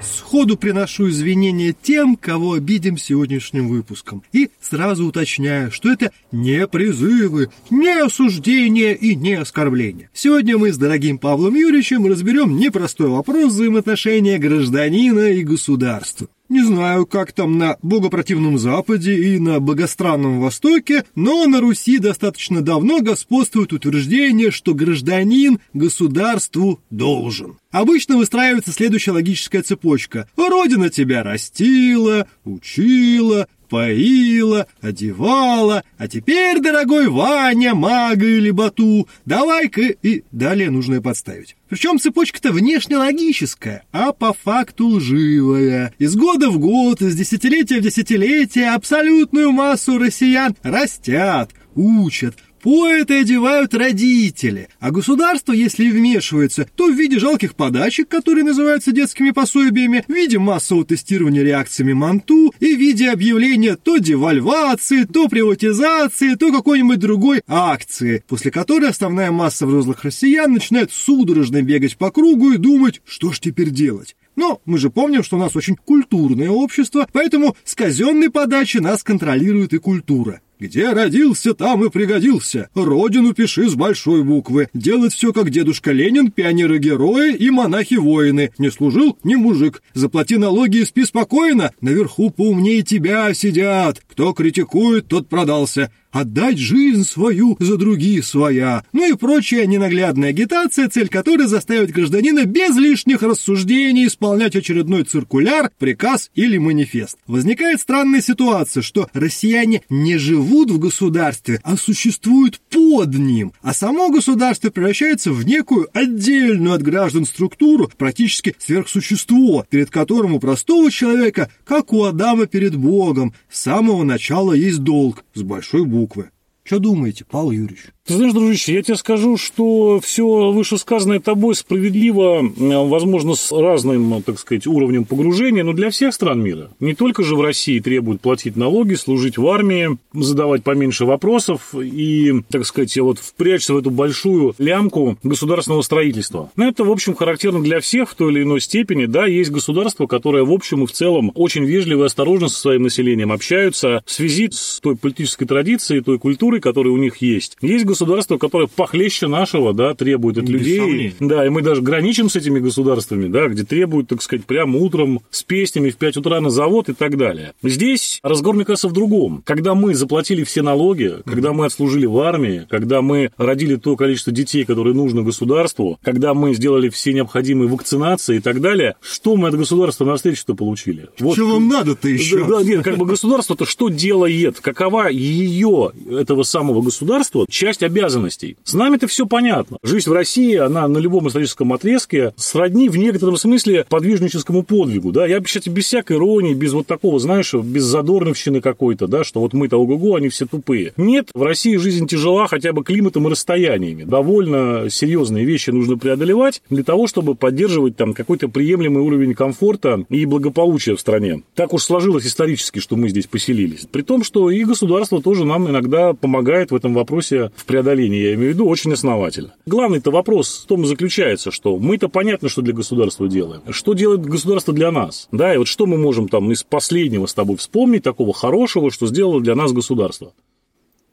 Сходу 0.00 0.56
приношу 0.56 1.08
извинения 1.08 1.72
тем, 1.72 2.14
кого 2.14 2.52
обидим 2.52 2.96
сегодняшним 2.96 3.66
выпуском. 3.66 4.22
И 4.32 4.50
сразу 4.60 5.04
уточняю, 5.06 5.72
что 5.72 5.90
это 5.90 6.12
не 6.30 6.68
призывы, 6.68 7.50
не 7.70 7.90
осуждения 8.00 8.92
и 8.92 9.16
не 9.16 9.34
оскорбления. 9.34 10.08
Сегодня 10.14 10.56
мы 10.56 10.72
с 10.72 10.78
дорогим 10.78 11.18
Павлом 11.18 11.56
Юрьевичем 11.56 12.06
разберем 12.06 12.56
непростой 12.56 13.08
вопрос 13.08 13.52
взаимоотношения 13.52 14.38
гражданина 14.38 15.32
и 15.32 15.42
государства. 15.42 16.28
Не 16.50 16.64
знаю, 16.64 17.06
как 17.06 17.30
там 17.30 17.58
на 17.58 17.76
богопротивном 17.80 18.58
Западе 18.58 19.14
и 19.14 19.38
на 19.38 19.60
богостранном 19.60 20.40
Востоке, 20.40 21.04
но 21.14 21.46
на 21.46 21.60
Руси 21.60 21.98
достаточно 21.98 22.60
давно 22.60 23.00
господствует 23.00 23.72
утверждение, 23.72 24.50
что 24.50 24.74
гражданин 24.74 25.60
государству 25.74 26.80
должен. 26.90 27.56
Обычно 27.70 28.16
выстраивается 28.16 28.72
следующая 28.72 29.12
логическая 29.12 29.62
цепочка. 29.62 30.28
Родина 30.36 30.90
тебя 30.90 31.22
растила, 31.22 32.26
учила, 32.44 33.46
поила, 33.70 34.66
одевала, 34.82 35.84
а 35.96 36.08
теперь, 36.08 36.60
дорогой 36.60 37.08
Ваня, 37.08 37.74
мага 37.74 38.26
или 38.26 38.50
бату, 38.50 39.08
давай-ка 39.24 39.82
и 39.82 40.24
далее 40.32 40.70
нужно 40.70 41.00
подставить. 41.00 41.56
Причем 41.68 41.98
цепочка-то 41.98 42.50
внешне 42.50 42.96
логическая, 42.98 43.84
а 43.92 44.12
по 44.12 44.34
факту 44.34 44.88
лживая. 44.88 45.94
Из 45.98 46.16
года 46.16 46.50
в 46.50 46.58
год, 46.58 47.00
из 47.00 47.14
десятилетия 47.14 47.78
в 47.78 47.82
десятилетие 47.82 48.70
абсолютную 48.70 49.52
массу 49.52 49.98
россиян 49.98 50.56
растят, 50.62 51.52
учат, 51.76 52.34
Поэты 52.62 53.20
одевают 53.20 53.72
родители, 53.72 54.68
а 54.80 54.90
государство, 54.90 55.52
если 55.52 55.86
и 55.86 55.90
вмешивается, 55.90 56.68
то 56.76 56.88
в 56.88 56.94
виде 56.94 57.18
жалких 57.18 57.54
подачек, 57.54 58.08
которые 58.08 58.44
называются 58.44 58.92
детскими 58.92 59.30
пособиями, 59.30 60.04
в 60.06 60.12
виде 60.12 60.38
массового 60.38 60.84
тестирования 60.84 61.42
реакциями 61.42 61.94
Манту 61.94 62.52
и 62.60 62.74
в 62.74 62.78
виде 62.78 63.08
объявления 63.08 63.76
то 63.76 63.96
девальвации, 63.96 65.04
то 65.04 65.28
приватизации, 65.28 66.34
то 66.34 66.52
какой-нибудь 66.52 66.98
другой 66.98 67.40
акции, 67.46 68.24
после 68.28 68.50
которой 68.50 68.90
основная 68.90 69.30
масса 69.30 69.66
взрослых 69.66 70.04
россиян 70.04 70.52
начинает 70.52 70.92
судорожно 70.92 71.62
бегать 71.62 71.96
по 71.96 72.10
кругу 72.10 72.52
и 72.52 72.58
думать, 72.58 73.00
что 73.06 73.32
ж 73.32 73.40
теперь 73.40 73.70
делать. 73.70 74.16
Но 74.36 74.60
мы 74.66 74.76
же 74.76 74.90
помним, 74.90 75.22
что 75.22 75.36
у 75.36 75.40
нас 75.40 75.56
очень 75.56 75.76
культурное 75.76 76.50
общество, 76.50 77.08
поэтому 77.10 77.56
с 77.64 77.74
казенной 77.74 78.30
подачи 78.30 78.78
нас 78.78 79.02
контролирует 79.02 79.72
и 79.72 79.78
культура. 79.78 80.42
Где 80.60 80.92
родился, 80.92 81.54
там 81.54 81.82
и 81.86 81.88
пригодился. 81.88 82.68
Родину 82.74 83.32
пиши 83.32 83.66
с 83.66 83.74
большой 83.74 84.22
буквы. 84.22 84.68
Делать 84.74 85.14
все, 85.14 85.32
как 85.32 85.48
дедушка 85.48 85.90
Ленин, 85.90 86.30
пионеры-герои 86.30 87.34
и 87.34 87.48
монахи-воины. 87.48 88.52
Не 88.58 88.70
служил– 88.70 89.16
не 89.24 89.36
мужик. 89.36 89.82
Заплати 89.94 90.36
налоги 90.36 90.78
и 90.78 90.84
спи 90.84 91.06
спокойно. 91.06 91.72
Наверху 91.80 92.28
поумнее 92.28 92.82
тебя 92.82 93.32
сидят. 93.32 94.02
Кто 94.06 94.34
критикует, 94.34 95.08
тот 95.08 95.30
продался 95.30 95.90
отдать 96.12 96.58
жизнь 96.58 97.04
свою 97.04 97.56
за 97.60 97.76
другие 97.76 98.22
своя, 98.22 98.84
ну 98.92 99.08
и 99.08 99.16
прочая 99.16 99.66
ненаглядная 99.66 100.30
агитация, 100.30 100.88
цель 100.88 101.08
которой 101.08 101.46
заставить 101.46 101.92
гражданина 101.92 102.44
без 102.44 102.76
лишних 102.76 103.22
рассуждений 103.22 104.06
исполнять 104.06 104.56
очередной 104.56 105.04
циркуляр, 105.04 105.70
приказ 105.78 106.30
или 106.34 106.58
манифест. 106.58 107.18
Возникает 107.26 107.80
странная 107.80 108.20
ситуация, 108.20 108.82
что 108.82 109.08
россияне 109.12 109.82
не 109.88 110.18
живут 110.18 110.70
в 110.70 110.78
государстве, 110.78 111.60
а 111.62 111.76
существуют 111.76 112.60
под 112.70 113.14
ним, 113.14 113.52
а 113.62 113.72
само 113.72 114.10
государство 114.10 114.70
превращается 114.70 115.32
в 115.32 115.46
некую 115.46 115.88
отдельную 115.92 116.74
от 116.74 116.82
граждан 116.82 117.24
структуру, 117.24 117.90
практически 117.96 118.54
сверхсущество, 118.58 119.66
перед 119.70 119.90
которым 119.90 120.34
у 120.34 120.40
простого 120.40 120.90
человека, 120.90 121.50
как 121.64 121.92
у 121.92 122.04
Адама 122.04 122.46
перед 122.46 122.74
Богом, 122.74 123.34
с 123.50 123.60
самого 123.60 124.02
начала 124.02 124.52
есть 124.52 124.78
долг 124.78 125.24
с 125.34 125.42
большой 125.42 125.84
буквы 125.84 125.99
буквы. 126.00 126.30
Что 126.62 126.78
думаете, 126.78 127.26
Павел 127.26 127.50
Юрьевич? 127.50 127.92
Ты 128.10 128.16
знаешь, 128.16 128.32
дружище, 128.32 128.74
я 128.74 128.82
тебе 128.82 128.96
скажу, 128.96 129.36
что 129.36 130.00
все 130.02 130.50
вышесказанное 130.50 131.20
тобой 131.20 131.54
справедливо, 131.54 132.42
э, 132.42 132.88
возможно, 132.88 133.36
с 133.36 133.52
разным, 133.52 134.20
так 134.24 134.40
сказать, 134.40 134.66
уровнем 134.66 135.04
погружения, 135.04 135.62
но 135.62 135.74
для 135.74 135.90
всех 135.90 136.12
стран 136.12 136.42
мира. 136.42 136.70
Не 136.80 136.96
только 136.96 137.22
же 137.22 137.36
в 137.36 137.40
России 137.40 137.78
требуют 137.78 138.20
платить 138.20 138.56
налоги, 138.56 138.94
служить 138.94 139.38
в 139.38 139.46
армии, 139.46 139.96
задавать 140.12 140.64
поменьше 140.64 141.04
вопросов 141.04 141.72
и, 141.72 142.42
так 142.50 142.66
сказать, 142.66 142.98
вот 142.98 143.20
впрячься 143.20 143.74
в 143.74 143.76
эту 143.76 143.90
большую 143.90 144.56
лямку 144.58 145.16
государственного 145.22 145.82
строительства. 145.82 146.50
Но 146.56 146.66
это, 146.66 146.82
в 146.82 146.90
общем, 146.90 147.14
характерно 147.14 147.62
для 147.62 147.78
всех 147.78 148.10
в 148.10 148.16
той 148.16 148.32
или 148.32 148.42
иной 148.42 148.60
степени. 148.60 149.06
Да, 149.06 149.26
есть 149.26 149.52
государство, 149.52 150.08
которое, 150.08 150.42
в 150.42 150.50
общем 150.50 150.82
и 150.82 150.86
в 150.88 150.90
целом, 150.90 151.30
очень 151.36 151.64
вежливо 151.64 152.02
и 152.02 152.06
осторожно 152.06 152.48
со 152.48 152.58
своим 152.58 152.82
населением 152.82 153.30
общаются 153.30 154.02
в 154.04 154.10
связи 154.10 154.48
с 154.50 154.80
той 154.82 154.96
политической 154.96 155.46
традицией, 155.46 156.02
той 156.02 156.18
культурой, 156.18 156.60
которая 156.60 156.92
у 156.92 156.96
них 156.96 157.18
есть. 157.18 157.56
Есть 157.62 157.84
государство, 157.84 157.99
государство, 158.00 158.38
которое 158.38 158.66
похлеще 158.66 159.26
нашего, 159.26 159.74
да, 159.74 159.94
требует 159.94 160.38
от 160.38 160.48
людей. 160.48 160.78
Сомнений. 160.78 161.14
Да, 161.20 161.44
и 161.44 161.50
мы 161.50 161.60
даже 161.60 161.82
граничим 161.82 162.30
с 162.30 162.36
этими 162.36 162.58
государствами, 162.58 163.28
да, 163.28 163.48
где 163.48 163.62
требуют, 163.64 164.08
так 164.08 164.22
сказать, 164.22 164.46
прямо 164.46 164.78
утром 164.78 165.20
с 165.30 165.42
песнями 165.42 165.90
в 165.90 165.96
5 165.96 166.16
утра 166.18 166.40
на 166.40 166.48
завод 166.48 166.88
и 166.88 166.94
так 166.94 167.18
далее. 167.18 167.52
Здесь 167.62 168.20
разговор, 168.22 168.56
мне 168.56 168.64
кажется, 168.64 168.88
в 168.88 168.92
другом. 168.92 169.42
Когда 169.44 169.74
мы 169.74 169.94
заплатили 169.94 170.44
все 170.44 170.62
налоги, 170.62 171.16
когда 171.26 171.52
мы 171.52 171.66
отслужили 171.66 172.06
в 172.06 172.18
армии, 172.18 172.66
когда 172.70 173.02
мы 173.02 173.32
родили 173.36 173.76
то 173.76 173.96
количество 173.96 174.32
детей, 174.32 174.64
которое 174.64 174.94
нужно 174.94 175.22
государству, 175.22 175.98
когда 176.02 176.32
мы 176.32 176.54
сделали 176.54 176.88
все 176.88 177.12
необходимые 177.12 177.68
вакцинации 177.68 178.36
и 178.36 178.40
так 178.40 178.62
далее, 178.62 178.94
что 179.02 179.36
мы 179.36 179.48
от 179.48 179.56
государства 179.56 180.06
навстречу-то 180.06 180.54
получили? 180.54 181.08
Вот. 181.18 181.34
Что 181.34 181.46
вам 181.46 181.68
надо-то 181.68 182.08
еще? 182.08 182.46
Да, 182.46 182.62
нет, 182.62 182.82
как 182.82 182.96
бы 182.96 183.04
государство-то 183.04 183.66
что 183.66 183.90
делает? 183.90 184.60
Какова 184.60 185.08
ее, 185.10 185.92
этого 186.10 186.44
самого 186.44 186.80
государства, 186.80 187.44
часть 187.50 187.79
обязанностей. 187.82 188.56
С 188.64 188.74
нами-то 188.74 189.06
все 189.06 189.26
понятно. 189.26 189.78
Жизнь 189.82 190.08
в 190.08 190.12
России, 190.12 190.56
она 190.56 190.88
на 190.88 190.98
любом 190.98 191.28
историческом 191.28 191.72
отрезке 191.72 192.32
сродни 192.36 192.88
в 192.88 192.96
некотором 192.96 193.36
смысле 193.36 193.86
подвижническому 193.88 194.62
подвигу. 194.62 195.12
Да? 195.12 195.26
Я, 195.26 195.40
кстати, 195.40 195.68
без 195.68 195.86
всякой 195.86 196.16
иронии, 196.16 196.54
без 196.54 196.72
вот 196.72 196.86
такого, 196.86 197.18
знаешь, 197.18 197.54
без 197.54 197.84
задорновщины 197.84 198.60
какой-то, 198.60 199.06
да, 199.06 199.24
что 199.24 199.40
вот 199.40 199.52
мы-то 199.52 199.76
ого-го, 199.76 200.16
они 200.16 200.28
все 200.28 200.46
тупые. 200.46 200.92
Нет, 200.96 201.30
в 201.34 201.42
России 201.42 201.76
жизнь 201.76 202.06
тяжела 202.06 202.46
хотя 202.46 202.72
бы 202.72 202.84
климатом 202.84 203.26
и 203.26 203.30
расстояниями. 203.30 204.04
Довольно 204.04 204.88
серьезные 204.90 205.44
вещи 205.44 205.70
нужно 205.70 205.96
преодолевать 205.96 206.62
для 206.70 206.84
того, 206.84 207.06
чтобы 207.06 207.34
поддерживать 207.34 207.96
там 207.96 208.14
какой-то 208.14 208.48
приемлемый 208.48 209.02
уровень 209.02 209.34
комфорта 209.34 210.04
и 210.08 210.24
благополучия 210.26 210.96
в 210.96 211.00
стране. 211.00 211.42
Так 211.54 211.72
уж 211.72 211.82
сложилось 211.82 212.26
исторически, 212.26 212.78
что 212.78 212.96
мы 212.96 213.08
здесь 213.08 213.26
поселились. 213.26 213.86
При 213.90 214.02
том, 214.02 214.24
что 214.24 214.50
и 214.50 214.64
государство 214.64 215.22
тоже 215.22 215.44
нам 215.44 215.68
иногда 215.68 216.12
помогает 216.12 216.70
в 216.70 216.74
этом 216.74 216.94
вопросе 216.94 217.50
в 217.56 217.64
преодоления, 217.70 218.22
я 218.22 218.34
имею 218.34 218.52
в 218.52 218.54
виду, 218.54 218.66
очень 218.66 218.92
основательно. 218.92 219.54
Главный-то 219.66 220.10
вопрос 220.10 220.62
в 220.64 220.66
том 220.66 220.82
и 220.82 220.86
заключается, 220.86 221.50
что 221.50 221.78
мы-то 221.78 222.08
понятно, 222.08 222.48
что 222.48 222.62
для 222.62 222.74
государства 222.74 223.28
делаем. 223.28 223.62
Что 223.70 223.94
делает 223.94 224.22
государство 224.22 224.74
для 224.74 224.90
нас? 224.90 225.28
Да, 225.32 225.54
и 225.54 225.58
вот 225.58 225.68
что 225.68 225.86
мы 225.86 225.96
можем 225.96 226.28
там 226.28 226.50
из 226.52 226.62
последнего 226.62 227.26
с 227.26 227.34
тобой 227.34 227.56
вспомнить 227.56 228.02
такого 228.02 228.32
хорошего, 228.32 228.90
что 228.90 229.06
сделало 229.06 229.40
для 229.40 229.54
нас 229.54 229.72
государство? 229.72 230.32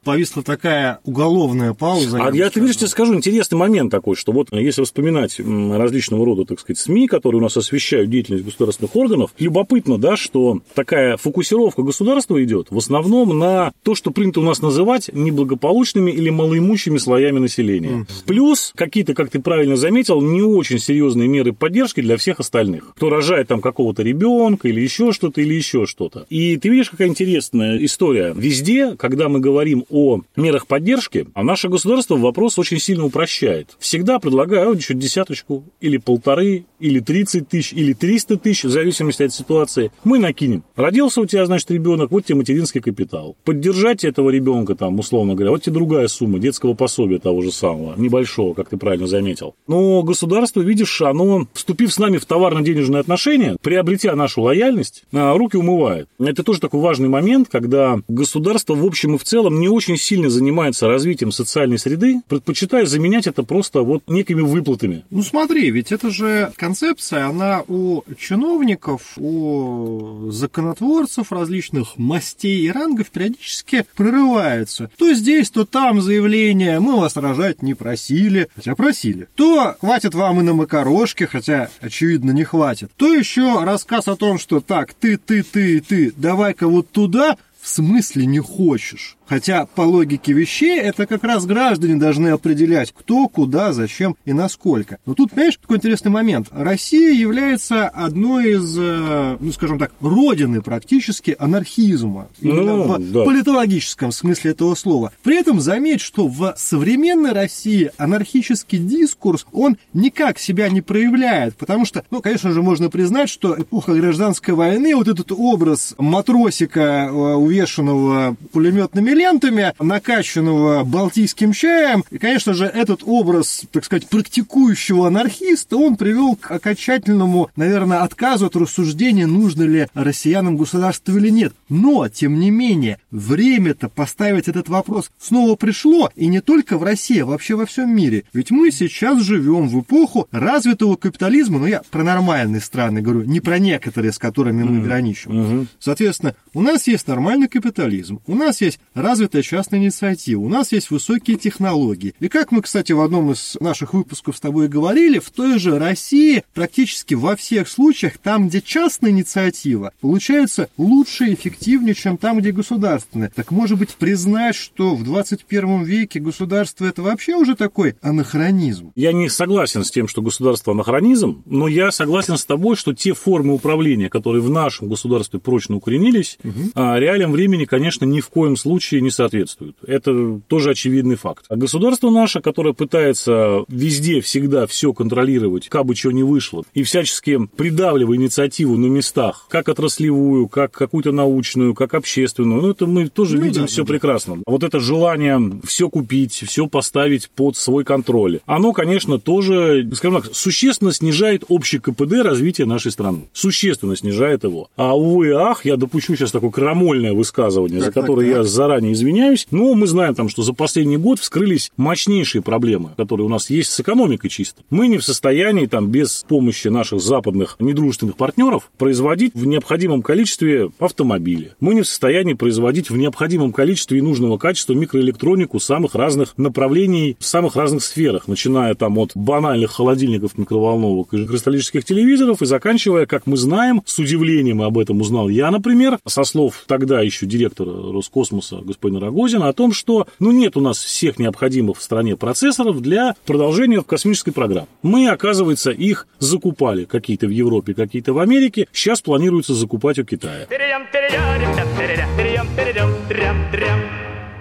Повисла 0.07 0.41
такая 0.41 0.99
уголовная 1.03 1.73
пауза. 1.73 2.17
А 2.23 2.33
я, 2.33 2.49
ты 2.49 2.61
видишь, 2.61 2.77
тебе 2.77 2.87
скажу, 2.87 3.13
интересный 3.13 3.57
момент 3.57 3.91
такой, 3.91 4.15
что 4.15 4.31
вот 4.31 4.47
если 4.53 4.81
вспоминать 4.85 5.37
различного 5.37 6.25
рода, 6.25 6.45
так 6.45 6.61
сказать, 6.61 6.79
СМИ, 6.79 7.07
которые 7.07 7.39
у 7.39 7.43
нас 7.43 7.57
освещают 7.57 8.09
деятельность 8.09 8.45
государственных 8.45 8.95
органов, 8.95 9.31
любопытно, 9.37 9.97
да, 9.97 10.15
что 10.15 10.61
такая 10.73 11.17
фокусировка 11.17 11.81
государства 11.81 12.41
идет 12.41 12.67
в 12.69 12.77
основном 12.77 13.37
на 13.37 13.73
то, 13.83 13.95
что 13.95 14.11
принято 14.11 14.39
у 14.39 14.43
нас 14.43 14.61
называть 14.61 15.09
неблагополучными 15.11 16.09
или 16.09 16.29
малоимущими 16.29 16.99
слоями 16.99 17.39
населения. 17.39 17.89
Mm. 17.89 18.07
Плюс 18.25 18.71
какие-то, 18.77 19.13
как 19.13 19.29
ты 19.29 19.41
правильно 19.41 19.75
заметил, 19.75 20.21
не 20.21 20.41
очень 20.41 20.79
серьезные 20.79 21.27
меры 21.27 21.51
поддержки 21.51 21.99
для 21.99 22.15
всех 22.15 22.39
остальных, 22.39 22.93
кто 22.95 23.09
рожает 23.09 23.49
там 23.49 23.59
какого-то 23.59 24.03
ребенка 24.03 24.69
или 24.69 24.79
еще 24.79 25.11
что-то, 25.11 25.41
или 25.41 25.53
еще 25.53 25.85
что-то. 25.85 26.25
И 26.29 26.55
ты 26.55 26.69
видишь, 26.69 26.91
какая 26.91 27.09
интересная 27.09 27.83
история. 27.83 28.33
Везде, 28.33 28.95
когда 28.95 29.27
мы 29.27 29.41
говорим 29.41 29.83
о 29.89 29.96
мерах 30.35 30.67
поддержки, 30.67 31.27
а 31.33 31.43
наше 31.43 31.69
государство 31.69 32.15
вопрос 32.15 32.57
очень 32.59 32.79
сильно 32.79 33.05
упрощает. 33.05 33.75
Всегда 33.79 34.19
предлагаю 34.19 34.73
еще 34.73 34.93
десяточку, 34.93 35.63
или 35.81 35.97
полторы, 35.97 36.65
или 36.79 36.99
30 36.99 37.47
тысяч, 37.47 37.73
или 37.73 37.93
300 37.93 38.37
тысяч, 38.37 38.63
в 38.63 38.69
зависимости 38.69 39.23
от 39.23 39.33
ситуации. 39.33 39.91
Мы 40.03 40.19
накинем. 40.19 40.63
Родился 40.75 41.21
у 41.21 41.25
тебя, 41.25 41.45
значит, 41.45 41.69
ребенок, 41.71 42.11
вот 42.11 42.25
тебе 42.25 42.35
материнский 42.35 42.81
капитал. 42.81 43.35
Поддержать 43.43 44.03
этого 44.03 44.29
ребенка, 44.29 44.75
там, 44.75 44.99
условно 44.99 45.35
говоря, 45.35 45.51
вот 45.51 45.63
тебе 45.63 45.73
другая 45.73 46.07
сумма 46.07 46.39
детского 46.39 46.73
пособия 46.73 47.19
того 47.19 47.41
же 47.41 47.51
самого, 47.51 47.95
небольшого, 47.97 48.53
как 48.53 48.69
ты 48.69 48.77
правильно 48.77 49.07
заметил. 49.07 49.55
Но 49.67 50.03
государство, 50.03 50.61
видишь, 50.61 51.01
оно, 51.01 51.47
вступив 51.53 51.93
с 51.93 51.99
нами 51.99 52.17
в 52.17 52.25
товарно-денежные 52.25 52.99
отношения, 52.99 53.57
приобретя 53.61 54.15
нашу 54.15 54.41
лояльность, 54.41 55.03
а, 55.13 55.37
руки 55.37 55.57
умывает. 55.57 56.07
Это 56.19 56.43
тоже 56.43 56.59
такой 56.59 56.81
важный 56.81 57.09
момент, 57.09 57.49
когда 57.51 57.99
государство 58.07 58.75
в 58.75 58.85
общем 58.85 59.15
и 59.15 59.17
в 59.17 59.23
целом 59.23 59.59
не 59.59 59.69
очень 59.69 59.97
сильно 59.97 60.29
занимается 60.29 60.87
развитием 60.87 61.31
социальной 61.31 61.77
среды, 61.77 62.21
предпочитая 62.27 62.85
заменять 62.85 63.27
это 63.27 63.43
просто 63.43 63.81
вот 63.81 64.03
некими 64.07 64.41
выплатами. 64.41 65.05
Ну 65.09 65.23
смотри, 65.23 65.69
ведь 65.71 65.91
это 65.91 66.09
же 66.09 66.51
концепция, 66.67 67.27
она 67.27 67.63
у 67.69 68.03
чиновников, 68.19 69.13
у 69.17 70.29
законотворцев 70.31 71.31
различных 71.31 71.97
мастей 71.97 72.59
и 72.59 72.69
рангов 72.69 73.09
периодически 73.09 73.85
прорывается. 73.95 74.91
То 74.97 75.13
здесь, 75.13 75.49
то 75.49 75.63
там 75.63 76.01
заявление, 76.01 76.81
мы 76.81 76.99
вас 76.99 77.15
рожать 77.15 77.61
не 77.61 77.73
просили, 77.73 78.49
хотя 78.53 78.75
просили. 78.75 79.29
То 79.35 79.77
хватит 79.79 80.13
вам 80.13 80.41
и 80.41 80.43
на 80.43 80.53
макарошки, 80.53 81.23
хотя, 81.23 81.69
очевидно, 81.79 82.31
не 82.31 82.43
хватит. 82.43 82.91
То 82.97 83.13
еще 83.13 83.63
рассказ 83.63 84.09
о 84.09 84.17
том, 84.17 84.37
что 84.37 84.59
так, 84.59 84.93
ты, 84.93 85.17
ты, 85.17 85.43
ты, 85.43 85.79
ты, 85.79 86.11
давай-ка 86.17 86.67
вот 86.67 86.89
туда, 86.91 87.37
в 87.61 87.69
смысле 87.69 88.25
не 88.25 88.39
хочешь? 88.39 89.16
Хотя 89.27 89.65
по 89.65 89.81
логике 89.81 90.33
вещей 90.33 90.79
это 90.79 91.05
как 91.05 91.23
раз 91.23 91.45
граждане 91.45 91.95
должны 91.95 92.29
определять, 92.29 92.93
кто, 92.97 93.27
куда, 93.27 93.73
зачем 93.73 94.15
и 94.25 94.33
насколько. 94.33 94.99
Но 95.05 95.13
тут, 95.13 95.31
понимаешь, 95.31 95.57
такой 95.57 95.77
интересный 95.77 96.11
момент. 96.11 96.47
Россия 96.51 97.11
является 97.11 97.87
одной 97.87 98.53
из, 98.53 98.77
э, 98.77 99.37
ну 99.39 99.51
скажем 99.51 99.79
так, 99.79 99.91
родины 99.99 100.61
практически 100.61 101.35
анархизма. 101.37 102.29
Ну, 102.41 102.83
в 102.83 103.11
да. 103.11 103.23
политологическом 103.23 104.11
смысле 104.11 104.51
этого 104.51 104.75
слова. 104.75 105.11
При 105.23 105.37
этом 105.37 105.59
заметь, 105.59 106.01
что 106.01 106.27
в 106.27 106.53
современной 106.57 107.33
России 107.33 107.91
анархический 107.97 108.77
дискурс, 108.77 109.45
он 109.51 109.77
никак 109.93 110.39
себя 110.39 110.69
не 110.69 110.81
проявляет. 110.81 111.55
Потому 111.55 111.85
что, 111.85 112.03
ну, 112.11 112.21
конечно 112.21 112.51
же, 112.51 112.61
можно 112.61 112.89
признать, 112.89 113.29
что 113.29 113.59
эпоха 113.59 113.93
гражданской 113.93 114.53
войны, 114.53 114.95
вот 114.95 115.07
этот 115.07 115.31
образ 115.31 115.95
матросика, 115.97 116.79
э, 116.79 117.11
увешанного 117.11 118.35
пулеметными 118.51 119.16
лентами, 119.17 119.73
накачанного 119.79 120.83
балтийским 120.83 121.51
чаем. 121.51 122.03
И, 122.11 122.17
конечно 122.17 122.53
же, 122.53 122.65
этот 122.65 123.01
образ, 123.03 123.63
так 123.71 123.83
сказать, 123.83 124.07
практикующего 124.07 125.07
анархиста, 125.07 125.77
он 125.77 125.97
привел 125.97 126.35
к 126.35 126.51
окончательному, 126.51 127.49
наверное, 127.55 128.03
отказу 128.03 128.45
от 128.45 128.55
рассуждения, 128.55 129.27
нужно 129.27 129.63
ли 129.63 129.87
россиянам 129.93 130.57
государство 130.57 131.17
или 131.17 131.29
нет. 131.29 131.53
Но, 131.69 132.07
тем 132.07 132.39
не 132.39 132.51
менее, 132.51 132.99
время-то 133.11 133.89
поставить 133.89 134.47
этот 134.47 134.69
вопрос 134.69 135.09
снова 135.19 135.55
пришло, 135.55 136.11
и 136.15 136.27
не 136.27 136.41
только 136.41 136.77
в 136.77 136.83
России, 136.83 137.19
а 137.19 137.25
вообще 137.25 137.55
во 137.55 137.65
всем 137.65 137.93
мире. 137.93 138.23
Ведь 138.33 138.51
мы 138.51 138.71
сейчас 138.71 139.21
живем 139.21 139.67
в 139.67 139.81
эпоху 139.81 140.27
развитого 140.31 140.95
капитализма, 140.95 141.59
но 141.59 141.67
я 141.67 141.81
про 141.89 142.03
нормальные 142.03 142.61
страны 142.61 143.01
говорю, 143.01 143.23
не 143.23 143.39
про 143.39 143.59
некоторые, 143.59 144.11
с 144.11 144.19
которыми 144.19 144.63
мы 144.63 144.81
граничим. 144.81 145.67
Соответственно, 145.79 146.35
у 146.53 146.61
нас 146.61 146.87
есть 146.87 147.07
нормальный 147.07 147.47
капитализм, 147.47 148.19
у 148.27 148.35
нас 148.35 148.61
есть 148.61 148.79
развитая 149.07 149.41
частная 149.41 149.79
инициатива, 149.79 150.41
у 150.41 150.49
нас 150.49 150.73
есть 150.73 150.91
высокие 150.91 151.37
технологии. 151.37 152.13
И 152.19 152.27
как 152.27 152.51
мы, 152.51 152.61
кстати, 152.61 152.91
в 152.91 152.99
одном 152.99 153.31
из 153.31 153.55
наших 153.61 153.93
выпусков 153.93 154.35
с 154.35 154.41
тобой 154.41 154.67
говорили, 154.67 155.19
в 155.19 155.29
той 155.29 155.59
же 155.59 155.79
России 155.79 156.43
практически 156.53 157.13
во 157.13 157.37
всех 157.37 157.69
случаях, 157.69 158.17
там, 158.17 158.49
где 158.49 158.61
частная 158.61 159.11
инициатива, 159.11 159.93
получается 160.01 160.67
лучше 160.77 161.27
и 161.27 161.35
эффективнее, 161.35 161.95
чем 161.95 162.17
там, 162.17 162.39
где 162.39 162.51
государственная. 162.51 163.31
Так 163.33 163.51
может 163.51 163.79
быть 163.79 163.91
признать, 163.91 164.55
что 164.55 164.93
в 164.93 165.05
21 165.05 165.83
веке 165.83 166.19
государство 166.19 166.85
это 166.85 167.01
вообще 167.01 167.35
уже 167.35 167.55
такой 167.55 167.95
анахронизм? 168.01 168.91
Я 168.95 169.13
не 169.13 169.29
согласен 169.29 169.85
с 169.85 169.91
тем, 169.91 170.09
что 170.09 170.21
государство 170.21 170.73
анахронизм, 170.73 171.43
но 171.45 171.69
я 171.69 171.91
согласен 171.91 172.35
с 172.37 172.43
тобой, 172.43 172.75
что 172.75 172.93
те 172.93 173.13
формы 173.13 173.53
управления, 173.53 174.09
которые 174.09 174.41
в 174.41 174.49
нашем 174.49 174.89
государстве 174.89 175.39
прочно 175.39 175.77
укоренились, 175.77 176.37
угу. 176.43 176.71
реалиям 176.75 177.31
времени, 177.31 177.63
конечно, 177.63 178.03
ни 178.03 178.19
в 178.19 178.27
коем 178.27 178.57
случае 178.57 178.96
случае 178.97 179.01
не 179.01 179.11
соответствуют. 179.11 179.77
Это 179.85 180.41
тоже 180.47 180.71
очевидный 180.71 181.15
факт. 181.15 181.45
А 181.49 181.55
государство 181.55 182.09
наше, 182.09 182.41
которое 182.41 182.73
пытается 182.73 183.63
везде, 183.67 184.21
всегда 184.21 184.65
все 184.67 184.93
контролировать, 184.93 185.69
как 185.69 185.85
бы 185.85 185.95
чего 185.95 186.11
не 186.11 186.23
вышло, 186.23 186.63
и 186.73 186.83
всячески 186.83 187.39
придавливая 187.55 188.17
инициативу 188.17 188.77
на 188.77 188.87
местах, 188.87 189.47
как 189.49 189.69
отраслевую, 189.69 190.47
как 190.47 190.71
какую-то 190.71 191.11
научную, 191.11 191.73
как 191.73 191.93
общественную, 191.93 192.61
ну, 192.61 192.71
это 192.71 192.85
мы 192.87 193.07
тоже 193.07 193.37
ну, 193.37 193.43
видим 193.43 193.61
да, 193.61 193.67
все 193.67 193.83
да. 193.83 193.87
прекрасно. 193.87 194.37
Вот 194.45 194.63
это 194.63 194.79
желание 194.79 195.39
все 195.63 195.89
купить, 195.89 196.33
все 196.33 196.67
поставить 196.67 197.29
под 197.29 197.55
свой 197.55 197.83
контроль, 197.83 198.39
оно, 198.45 198.73
конечно, 198.73 199.19
тоже, 199.19 199.87
скажем 199.93 200.21
так, 200.21 200.35
существенно 200.35 200.91
снижает 200.91 201.43
общий 201.47 201.79
КПД 201.79 202.23
развития 202.23 202.65
нашей 202.65 202.91
страны. 202.91 203.29
Существенно 203.33 203.95
снижает 203.95 204.43
его. 204.43 204.69
А 204.75 204.95
увы 204.95 205.33
ах, 205.33 205.65
я 205.65 205.77
допущу 205.77 206.15
сейчас 206.15 206.31
такое 206.31 206.49
крамольное 206.49 207.13
высказывание, 207.13 207.79
так, 207.79 207.87
за 207.87 208.01
которое 208.01 208.25
так, 208.27 208.35
так. 208.35 208.37
я 208.37 208.43
заранее 208.43 208.86
заранее 208.87 208.93
извиняюсь, 208.93 209.47
но 209.51 209.73
мы 209.73 209.87
знаем 209.87 210.15
там, 210.15 210.29
что 210.29 210.43
за 210.43 210.53
последний 210.53 210.97
год 210.97 211.19
вскрылись 211.19 211.71
мощнейшие 211.77 212.41
проблемы, 212.41 212.91
которые 212.97 213.25
у 213.25 213.29
нас 213.29 213.49
есть 213.49 213.71
с 213.71 213.79
экономикой 213.79 214.29
чисто. 214.29 214.63
Мы 214.69 214.87
не 214.87 214.97
в 214.97 215.03
состоянии 215.03 215.65
там 215.65 215.89
без 215.89 216.25
помощи 216.27 216.67
наших 216.67 217.01
западных 217.01 217.57
недружественных 217.59 218.17
партнеров 218.17 218.69
производить 218.77 219.33
в 219.33 219.45
необходимом 219.45 220.01
количестве 220.01 220.69
автомобили. 220.79 221.53
Мы 221.59 221.75
не 221.75 221.81
в 221.81 221.87
состоянии 221.87 222.33
производить 222.33 222.89
в 222.89 222.97
необходимом 222.97 223.51
количестве 223.51 223.99
и 223.99 224.01
нужного 224.01 224.37
качества 224.37 224.73
микроэлектронику 224.73 225.59
самых 225.59 225.95
разных 225.95 226.37
направлений, 226.37 227.15
в 227.19 227.25
самых 227.25 227.55
разных 227.55 227.83
сферах, 227.83 228.27
начиная 228.27 228.75
там 228.75 228.97
от 228.97 229.11
банальных 229.15 229.71
холодильников, 229.71 230.37
микроволновок 230.37 231.13
и 231.13 231.25
кристаллических 231.25 231.83
телевизоров 231.83 232.41
и 232.41 232.45
заканчивая, 232.45 233.05
как 233.05 233.27
мы 233.27 233.37
знаем, 233.37 233.81
с 233.85 233.99
удивлением 233.99 234.61
об 234.61 234.77
этом 234.77 235.01
узнал 235.01 235.29
я, 235.29 235.51
например, 235.51 235.99
со 236.05 236.23
слов 236.23 236.63
тогда 236.67 237.01
еще 237.01 237.25
директора 237.25 237.71
Роскосмоса 237.91 238.61
господина 238.77 238.99
Рогозина 238.99 239.47
о 239.47 239.53
том, 239.53 239.73
что 239.73 240.07
ну, 240.19 240.31
нет 240.31 240.55
у 240.55 240.61
нас 240.61 240.77
всех 240.77 241.19
необходимых 241.19 241.77
в 241.77 241.81
стране 241.81 242.15
процессоров 242.15 242.81
для 242.81 243.15
продолжения 243.25 243.81
космической 243.81 244.31
программе. 244.31 244.67
Мы, 244.83 245.09
оказывается, 245.09 245.71
их 245.71 246.07
закупали 246.19 246.85
какие-то 246.85 247.27
в 247.27 247.31
Европе, 247.31 247.73
какие-то 247.73 248.13
в 248.13 248.19
Америке. 248.19 248.67
Сейчас 248.71 249.01
планируется 249.01 249.53
закупать 249.53 249.99
у 249.99 250.05
Китая. 250.05 250.45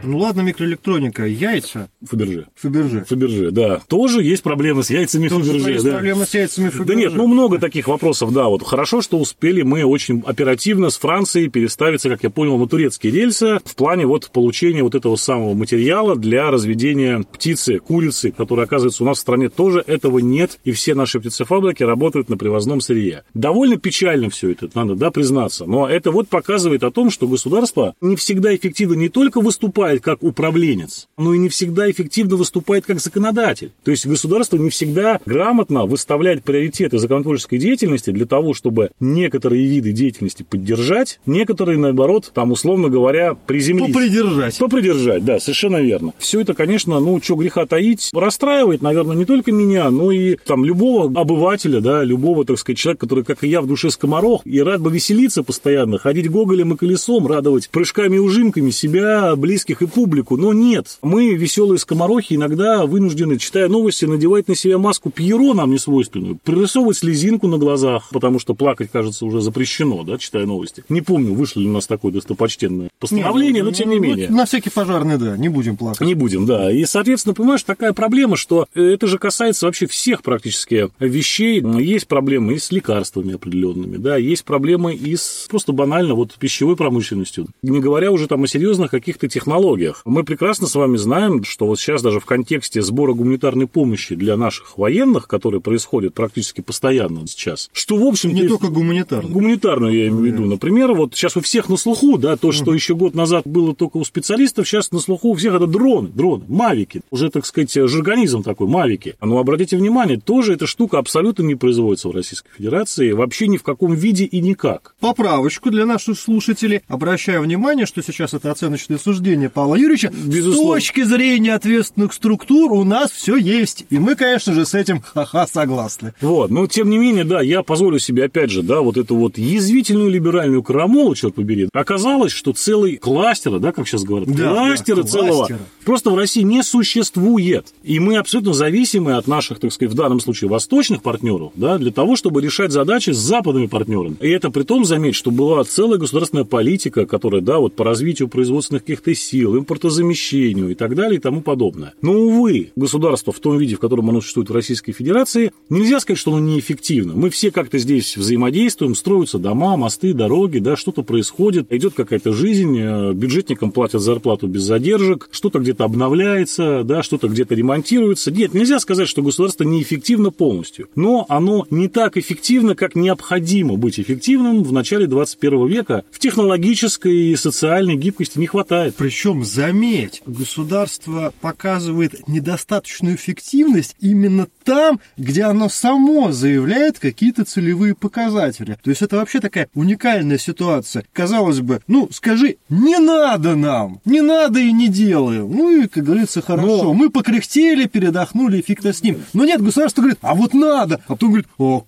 Ну 0.07 0.19
ладно, 0.19 0.43
микроэлектроника, 0.43 1.27
яйца. 1.27 1.91
Фаберже. 2.09 2.47
Фаберже. 2.55 3.05
Фаберже, 3.09 3.51
да. 3.51 3.81
Тоже 3.89 4.23
есть 4.23 4.43
проблемы 4.43 4.85
с 4.85 4.91
яйцами 4.91 5.29
Тоже 5.29 5.47
Фаберже. 5.53 5.71
Есть 5.73 5.85
да. 5.85 5.93
проблемы 5.93 6.27
с 6.27 6.35
яйцами 6.35 6.69
Фаберже. 6.69 6.85
Да 6.85 6.95
нет, 6.95 7.15
ну 7.15 7.27
много 7.27 7.59
таких 7.59 7.89
вопросов, 7.89 8.33
да. 8.33 8.45
Вот 8.45 8.63
хорошо, 8.63 9.03
что 9.03 9.19
успели 9.19 9.63
мы 9.63 9.85
очень 9.85 10.23
оперативно 10.25 10.91
с 10.91 10.99
Францией 10.99 11.49
переставиться, 11.49 12.09
как 12.09 12.23
я 12.23 12.31
понял, 12.31 12.57
на 12.57 12.69
турецкие 12.69 13.13
рельсы 13.13 13.59
в 13.65 13.75
плане 13.75 14.07
вот 14.07 14.31
получения 14.31 14.85
вот 14.85 14.95
этого 14.95 15.17
самого 15.17 15.55
материала 15.55 16.15
для 16.15 16.51
разведения 16.51 17.25
птицы, 17.33 17.79
курицы, 17.79 18.31
которая, 18.31 18.67
оказывается, 18.67 19.03
у 19.03 19.07
нас 19.07 19.19
в 19.19 19.23
стране 19.23 19.49
тоже 19.49 19.83
этого 19.85 20.21
нет, 20.21 20.61
и 20.63 20.71
все 20.71 20.95
наши 20.95 21.19
птицефабрики 21.19 21.83
работают 21.83 22.29
на 22.29 22.37
привозном 22.37 22.81
сырье. 22.81 23.25
Довольно 23.35 23.77
печально 23.77 24.31
все 24.31 24.53
это, 24.53 24.71
надо, 24.75 24.95
да, 24.95 25.11
признаться. 25.11 25.67
Но 25.67 25.89
это 25.89 26.13
вот 26.13 26.29
показывает 26.29 26.85
о 26.85 26.93
том, 26.93 27.11
что 27.11 27.27
государство 27.27 27.95
не 28.01 28.15
всегда 28.15 28.55
эффективно 28.55 28.95
не 28.95 29.09
только 29.09 29.41
выступает 29.41 29.96
выступает 29.97 30.03
как 30.03 30.23
управленец, 30.23 31.09
но 31.19 31.35
и 31.35 31.39
не 31.39 31.49
всегда 31.49 31.91
эффективно 31.91 32.37
выступает 32.37 32.87
как 32.87 33.01
законодатель. 33.01 33.73
То 33.85 33.91
есть 33.91 34.07
государство 34.07 34.57
не 34.57 34.71
всегда 34.71 35.21
грамотно 35.27 35.87
выставляет 35.87 36.45
приоритеты 36.45 36.99
законотворческой 36.99 37.59
деятельности 37.59 38.11
для 38.11 38.27
того, 38.27 38.55
чтобы 38.55 38.91
некоторые 39.01 39.67
виды 39.67 39.93
деятельности 39.93 40.45
поддержать, 40.49 41.21
некоторые, 41.27 41.79
наоборот, 41.79 42.31
там, 42.35 42.53
условно 42.53 42.89
говоря, 42.89 43.35
приземлить. 43.35 43.93
Попридержать. 43.93 44.59
Попридержать, 44.59 45.25
да, 45.25 45.41
совершенно 45.41 45.79
верно. 45.79 46.13
Все 46.19 46.41
это, 46.41 46.55
конечно, 46.55 47.01
ну, 47.01 47.21
что 47.23 47.37
греха 47.37 47.67
таить, 47.67 48.11
расстраивает, 48.13 48.83
наверное, 48.83 49.17
не 49.17 49.25
только 49.25 49.53
меня, 49.53 49.91
но 49.91 50.11
и 50.13 50.37
там 50.37 50.65
любого 50.65 51.07
обывателя, 51.21 51.81
да, 51.81 52.05
любого, 52.05 52.45
так 52.45 52.59
сказать, 52.59 52.79
человека, 52.79 53.07
который, 53.07 53.25
как 53.25 53.45
и 53.45 53.49
я, 53.49 53.61
в 53.61 53.67
душе 53.67 53.91
скоморох, 53.91 54.43
и 54.45 54.61
рад 54.63 54.81
бы 54.81 54.91
веселиться 54.91 55.43
постоянно, 55.43 55.99
ходить 55.99 56.31
гоголем 56.31 56.75
и 56.75 56.77
колесом, 56.77 57.27
радовать 57.27 57.69
прыжками 57.71 58.17
и 58.17 58.19
ужимками 58.19 58.71
себя, 58.71 59.35
близких 59.37 59.76
и 59.83 59.87
и 59.87 59.89
публику. 59.89 60.37
Но 60.37 60.53
нет, 60.53 60.99
мы, 61.03 61.35
веселые 61.35 61.79
скоморохи, 61.79 62.35
иногда 62.35 62.85
вынуждены, 62.85 63.39
читая 63.39 63.69
новости, 63.69 64.05
надевать 64.05 64.49
на 64.49 64.55
себя 64.55 64.79
маску 64.79 65.11
Пьеро 65.11 65.55
нам 65.55 65.71
не 65.71 65.79
свойственную, 65.79 66.39
прорисовывать 66.43 66.99
слезинку 66.99 67.49
на 67.49 67.59
глазах, 67.59 68.09
потому 68.11 68.39
что 68.39 68.55
плакать, 68.55 68.91
кажется, 68.93 69.25
уже 69.25 69.41
запрещено, 69.41 70.03
да, 70.03 70.19
читая 70.19 70.47
новости. 70.47 70.85
Не 70.89 71.01
помню, 71.01 71.33
вышло 71.33 71.61
ли 71.61 71.69
у 71.69 71.73
нас 71.73 71.87
такое 71.87 72.13
достопочтенное 72.13 72.91
постановление, 72.99 73.63
но 73.63 73.71
тем 73.71 73.91
не 73.91 73.97
ну, 73.97 74.03
менее. 74.03 74.29
На 74.29 74.45
всякий 74.45 74.71
пожарный, 74.71 75.19
да, 75.19 75.37
не 75.37 75.49
будем 75.49 75.77
плакать. 75.77 76.07
Не 76.07 76.15
будем, 76.15 76.47
да. 76.47 76.71
И, 76.71 76.85
соответственно, 76.85 77.35
понимаешь, 77.35 77.63
такая 77.63 77.93
проблема, 77.93 78.37
что 78.37 78.67
э, 78.75 78.83
это 78.83 79.07
же 79.07 79.19
касается 79.19 79.67
вообще 79.67 79.87
всех 79.87 80.23
практически 80.23 80.89
вещей. 80.99 81.63
Есть 81.81 82.09
проблемы 82.09 82.55
и 82.55 82.59
с 82.59 82.73
лекарствами 82.73 83.35
определенными, 83.35 83.97
да, 83.97 84.17
есть 84.17 84.45
проблемы 84.45 84.95
и 84.95 85.17
с 85.17 85.47
просто 85.49 85.73
банально 85.73 86.15
вот 86.15 86.35
пищевой 86.35 86.77
промышленностью. 86.77 87.47
Не 87.63 87.81
говоря 87.81 88.11
уже 88.11 88.27
там 88.27 88.43
о 88.43 88.47
серьезных 88.47 88.91
каких-то 88.91 89.29
технологиях, 89.29 89.66
технологиях. 89.67 90.03
Мы 90.05 90.25
прекрасно 90.25 90.67
с 90.67 90.75
вами 90.75 90.97
знаем, 90.97 91.45
что 91.45 91.67
вот 91.67 91.79
сейчас 91.79 92.03
даже 92.03 92.21
в 92.21 92.25
контексте 92.25 92.83
сбора 92.83 93.13
гуманитарной 93.15 93.67
помощи 93.67 94.15
для 94.15 94.37
наших 94.37 94.79
военных, 94.79 95.27
которые 95.27 95.61
происходят 95.61 96.15
практически 96.15 96.61
постоянно 96.61 97.27
сейчас, 97.27 97.69
что, 97.73 97.97
в 97.97 98.05
общем 98.05 98.33
Не 98.33 98.49
только 98.49 98.69
гуманитарную. 98.69 99.33
Гуманитарную 99.33 99.95
я 99.95 100.09
имею 100.09 100.23
в 100.23 100.25
виду. 100.25 100.45
Например, 100.45 100.93
вот 100.93 101.15
сейчас 101.15 101.37
у 101.37 101.41
всех 101.41 101.69
на 101.69 101.77
слуху, 101.77 102.19
да, 102.19 102.37
то, 102.37 102.53
что 102.53 102.73
еще 102.75 102.95
год 102.95 103.15
назад 103.15 103.43
было 103.47 103.75
только 103.75 103.97
у 103.97 104.05
специалистов, 104.05 104.69
сейчас 104.69 104.93
на 104.93 105.01
слуху 105.01 105.31
у 105.31 105.35
всех 105.35 105.55
это 105.55 105.67
дроны, 105.67 106.09
дроны, 106.09 106.45
мавики. 106.49 107.03
Уже, 107.11 107.31
так 107.31 107.47
сказать, 107.47 107.73
жаргонизм 107.73 108.43
такой, 108.43 108.69
мавики. 108.69 109.17
Но 109.21 109.39
обратите 109.39 109.77
внимание, 109.77 110.19
тоже 110.19 110.55
эта 110.55 110.67
штука 110.67 110.99
абсолютно 110.99 111.43
не 111.43 111.55
производится 111.55 112.09
в 112.09 112.13
Российской 112.13 112.51
Федерации, 112.57 113.13
вообще 113.13 113.49
ни 113.49 113.57
в 113.57 113.63
каком 113.63 113.95
виде 113.95 114.25
и 114.25 114.41
никак. 114.41 114.95
Поправочку 115.01 115.71
для 115.71 115.87
наших 115.87 116.19
слушателей. 116.19 116.83
Обращаю 116.89 117.43
внимание, 117.43 117.87
что 117.87 118.03
сейчас 118.03 118.35
это 118.35 118.51
оценочное 118.51 118.99
суждение 118.99 119.51
Павла 119.57 119.77
Юрьевича. 119.77 120.13
Безусловно. 120.13 120.79
С 120.79 120.85
точки 120.85 121.03
зрения 121.03 121.55
ответственных 121.55 122.13
структур 122.13 122.73
у 122.73 122.85
нас 122.85 123.11
все 123.11 123.37
есть. 123.37 123.87
И 123.89 123.99
мы, 123.99 124.15
конечно 124.15 124.53
же, 124.53 124.67
с 124.67 124.75
этим 124.75 125.01
ха-ха 125.01 125.47
согласны. 125.47 126.13
Вот, 126.21 126.51
но 126.51 126.67
тем 126.67 126.91
не 126.91 126.99
менее, 126.99 127.25
да, 127.25 127.41
я 127.41 127.63
позволю 127.63 127.99
себе, 127.99 128.25
опять 128.25 128.51
же, 128.51 128.63
да, 128.63 128.83
вот 128.83 128.99
эту 128.99 129.17
вот 129.17 129.39
язвительную 129.39 130.11
либеральную 130.11 130.63
крамолу, 130.63 131.15
черт 131.15 131.35
побери. 131.37 131.71
Оказалось, 131.73 132.33
что 132.33 132.53
целый 132.53 132.99
кластер, 132.99 133.59
да, 133.59 133.73
как 133.73 133.89
сейчас 133.89 134.05
говорят, 134.05 134.29
Да, 134.29 134.53
кластера 134.53 134.97
да, 134.97 135.09
целого 135.09 135.37
кластера. 135.47 135.59
просто 135.87 136.11
в 136.11 136.17
России 136.17 136.43
не 136.43 136.63
существует. 136.63 137.73
И 137.83 137.99
мы 137.99 138.19
абсолютно 138.19 138.53
зависимы 138.53 139.15
от 139.15 139.27
наших, 139.27 139.59
так 139.59 139.73
сказать, 139.73 139.95
в 139.95 139.97
данном 139.97 140.21
случае 140.21 140.51
восточных 140.51 141.01
партнеров, 141.01 141.53
да, 141.55 141.79
для 141.79 141.93
того, 141.93 142.17
чтобы 142.17 142.43
решать 142.43 142.73
задачи 142.73 143.09
с 143.11 143.17
западными 143.17 143.69
партнерами. 143.69 144.17
И 144.21 144.29
это 144.29 144.51
при 144.51 144.65
том, 144.65 144.85
заметь, 144.85 145.15
что 145.15 145.31
была 145.31 145.65
целая 145.65 145.99
государственная 145.99 146.45
политика, 146.45 147.07
которая, 147.07 147.41
да, 147.41 147.57
вот 147.59 147.75
по 147.75 147.85
развитию 147.85 148.29
производственных 148.29 148.83
каких-то 148.83 149.15
сил, 149.15 149.46
импортозамещению 149.55 150.71
и 150.71 150.75
так 150.75 150.95
далее 150.95 151.19
и 151.19 151.21
тому 151.21 151.43
подобное. 151.43 151.95
Но, 152.03 152.13
увы, 152.13 152.73
государство 152.77 153.33
в 153.33 153.41
том 153.41 153.59
виде, 153.59 153.77
в 153.77 153.81
котором 153.81 154.09
оно 154.11 154.21
существует 154.21 154.51
в 154.51 154.55
Российской 154.55 154.93
Федерации, 154.93 155.53
нельзя 155.69 156.01
сказать, 156.01 156.19
что 156.19 156.33
оно 156.33 156.41
неэффективно. 156.41 157.15
Мы 157.15 157.31
все 157.31 157.51
как-то 157.51 157.79
здесь 157.79 158.17
взаимодействуем, 158.17 158.95
строятся 158.95 159.39
дома, 159.39 159.77
мосты, 159.77 160.15
дороги, 160.15 160.59
да, 160.59 160.77
что-то 160.77 161.03
происходит, 161.03 161.73
идет 161.73 161.95
какая-то 161.95 162.33
жизнь, 162.33 162.79
э, 162.79 163.13
бюджетникам 163.13 163.71
платят 163.71 164.01
зарплату 164.01 164.47
без 164.47 164.63
задержек, 164.63 165.29
что-то 165.31 165.59
где-то 165.59 165.85
обновляется, 165.85 166.83
да, 166.85 167.03
что-то 167.03 167.29
где-то 167.29 167.55
ремонтируется. 167.55 168.31
Нет, 168.31 168.55
нельзя 168.55 168.81
сказать, 168.81 169.09
что 169.09 169.23
государство 169.23 169.65
неэффективно 169.65 170.31
полностью, 170.31 170.89
но 170.95 171.27
оно 171.29 171.67
не 171.71 171.89
так 171.89 172.17
эффективно, 172.17 172.75
как 172.75 172.95
необходимо 172.95 173.77
быть 173.77 174.01
эффективным 174.01 174.63
в 174.63 174.73
начале 174.73 175.07
21 175.07 175.67
века. 175.67 176.05
В 176.11 176.19
технологической 176.19 177.33
и 177.33 177.37
социальной 177.37 177.97
гибкости 177.97 178.39
не 178.39 178.47
хватает. 178.47 178.95
Причем, 178.97 179.36
заметь, 179.45 180.23
государство 180.27 181.33
показывает 181.41 182.27
недостаточную 182.29 183.17
эффективность 183.17 183.95
именно 184.01 184.47
там, 184.65 185.01
где 185.17 185.45
оно 185.45 185.69
само 185.69 186.33
заявляет 186.33 186.99
какие-то 186.99 187.45
целевые 187.45 187.95
показатели. 187.95 188.79
То 188.83 188.91
есть 188.91 189.03
это 189.03 189.17
вообще 189.17 189.41
такая 189.41 189.69
уникальная 189.75 190.39
ситуация. 190.39 191.05
Казалось 191.13 191.61
бы, 191.61 191.81
ну, 191.87 192.09
скажи, 192.13 192.57
не 192.69 192.99
надо 192.99 193.55
нам, 193.55 194.01
не 194.05 194.21
надо 194.23 194.61
и 194.61 194.73
не 194.73 194.89
делаем. 194.89 195.51
Ну 195.51 195.83
и, 195.83 195.87
как 195.89 196.05
говорится, 196.05 196.43
хорошо. 196.43 196.85
Но- 196.85 196.95
Мы 196.95 197.11
покряхтели, 197.11 197.87
передохнули, 197.87 198.59
и 198.59 198.63
фиг-то 198.63 198.93
с 198.93 199.03
ним. 199.03 199.21
Но 199.33 199.45
нет, 199.45 199.63
государство 199.63 200.01
говорит, 200.03 200.19
а 200.23 200.35
вот 200.35 200.55
надо. 200.55 201.01
А 201.07 201.13
потом 201.15 201.29
говорит, 201.31 201.47
а 201.59 201.81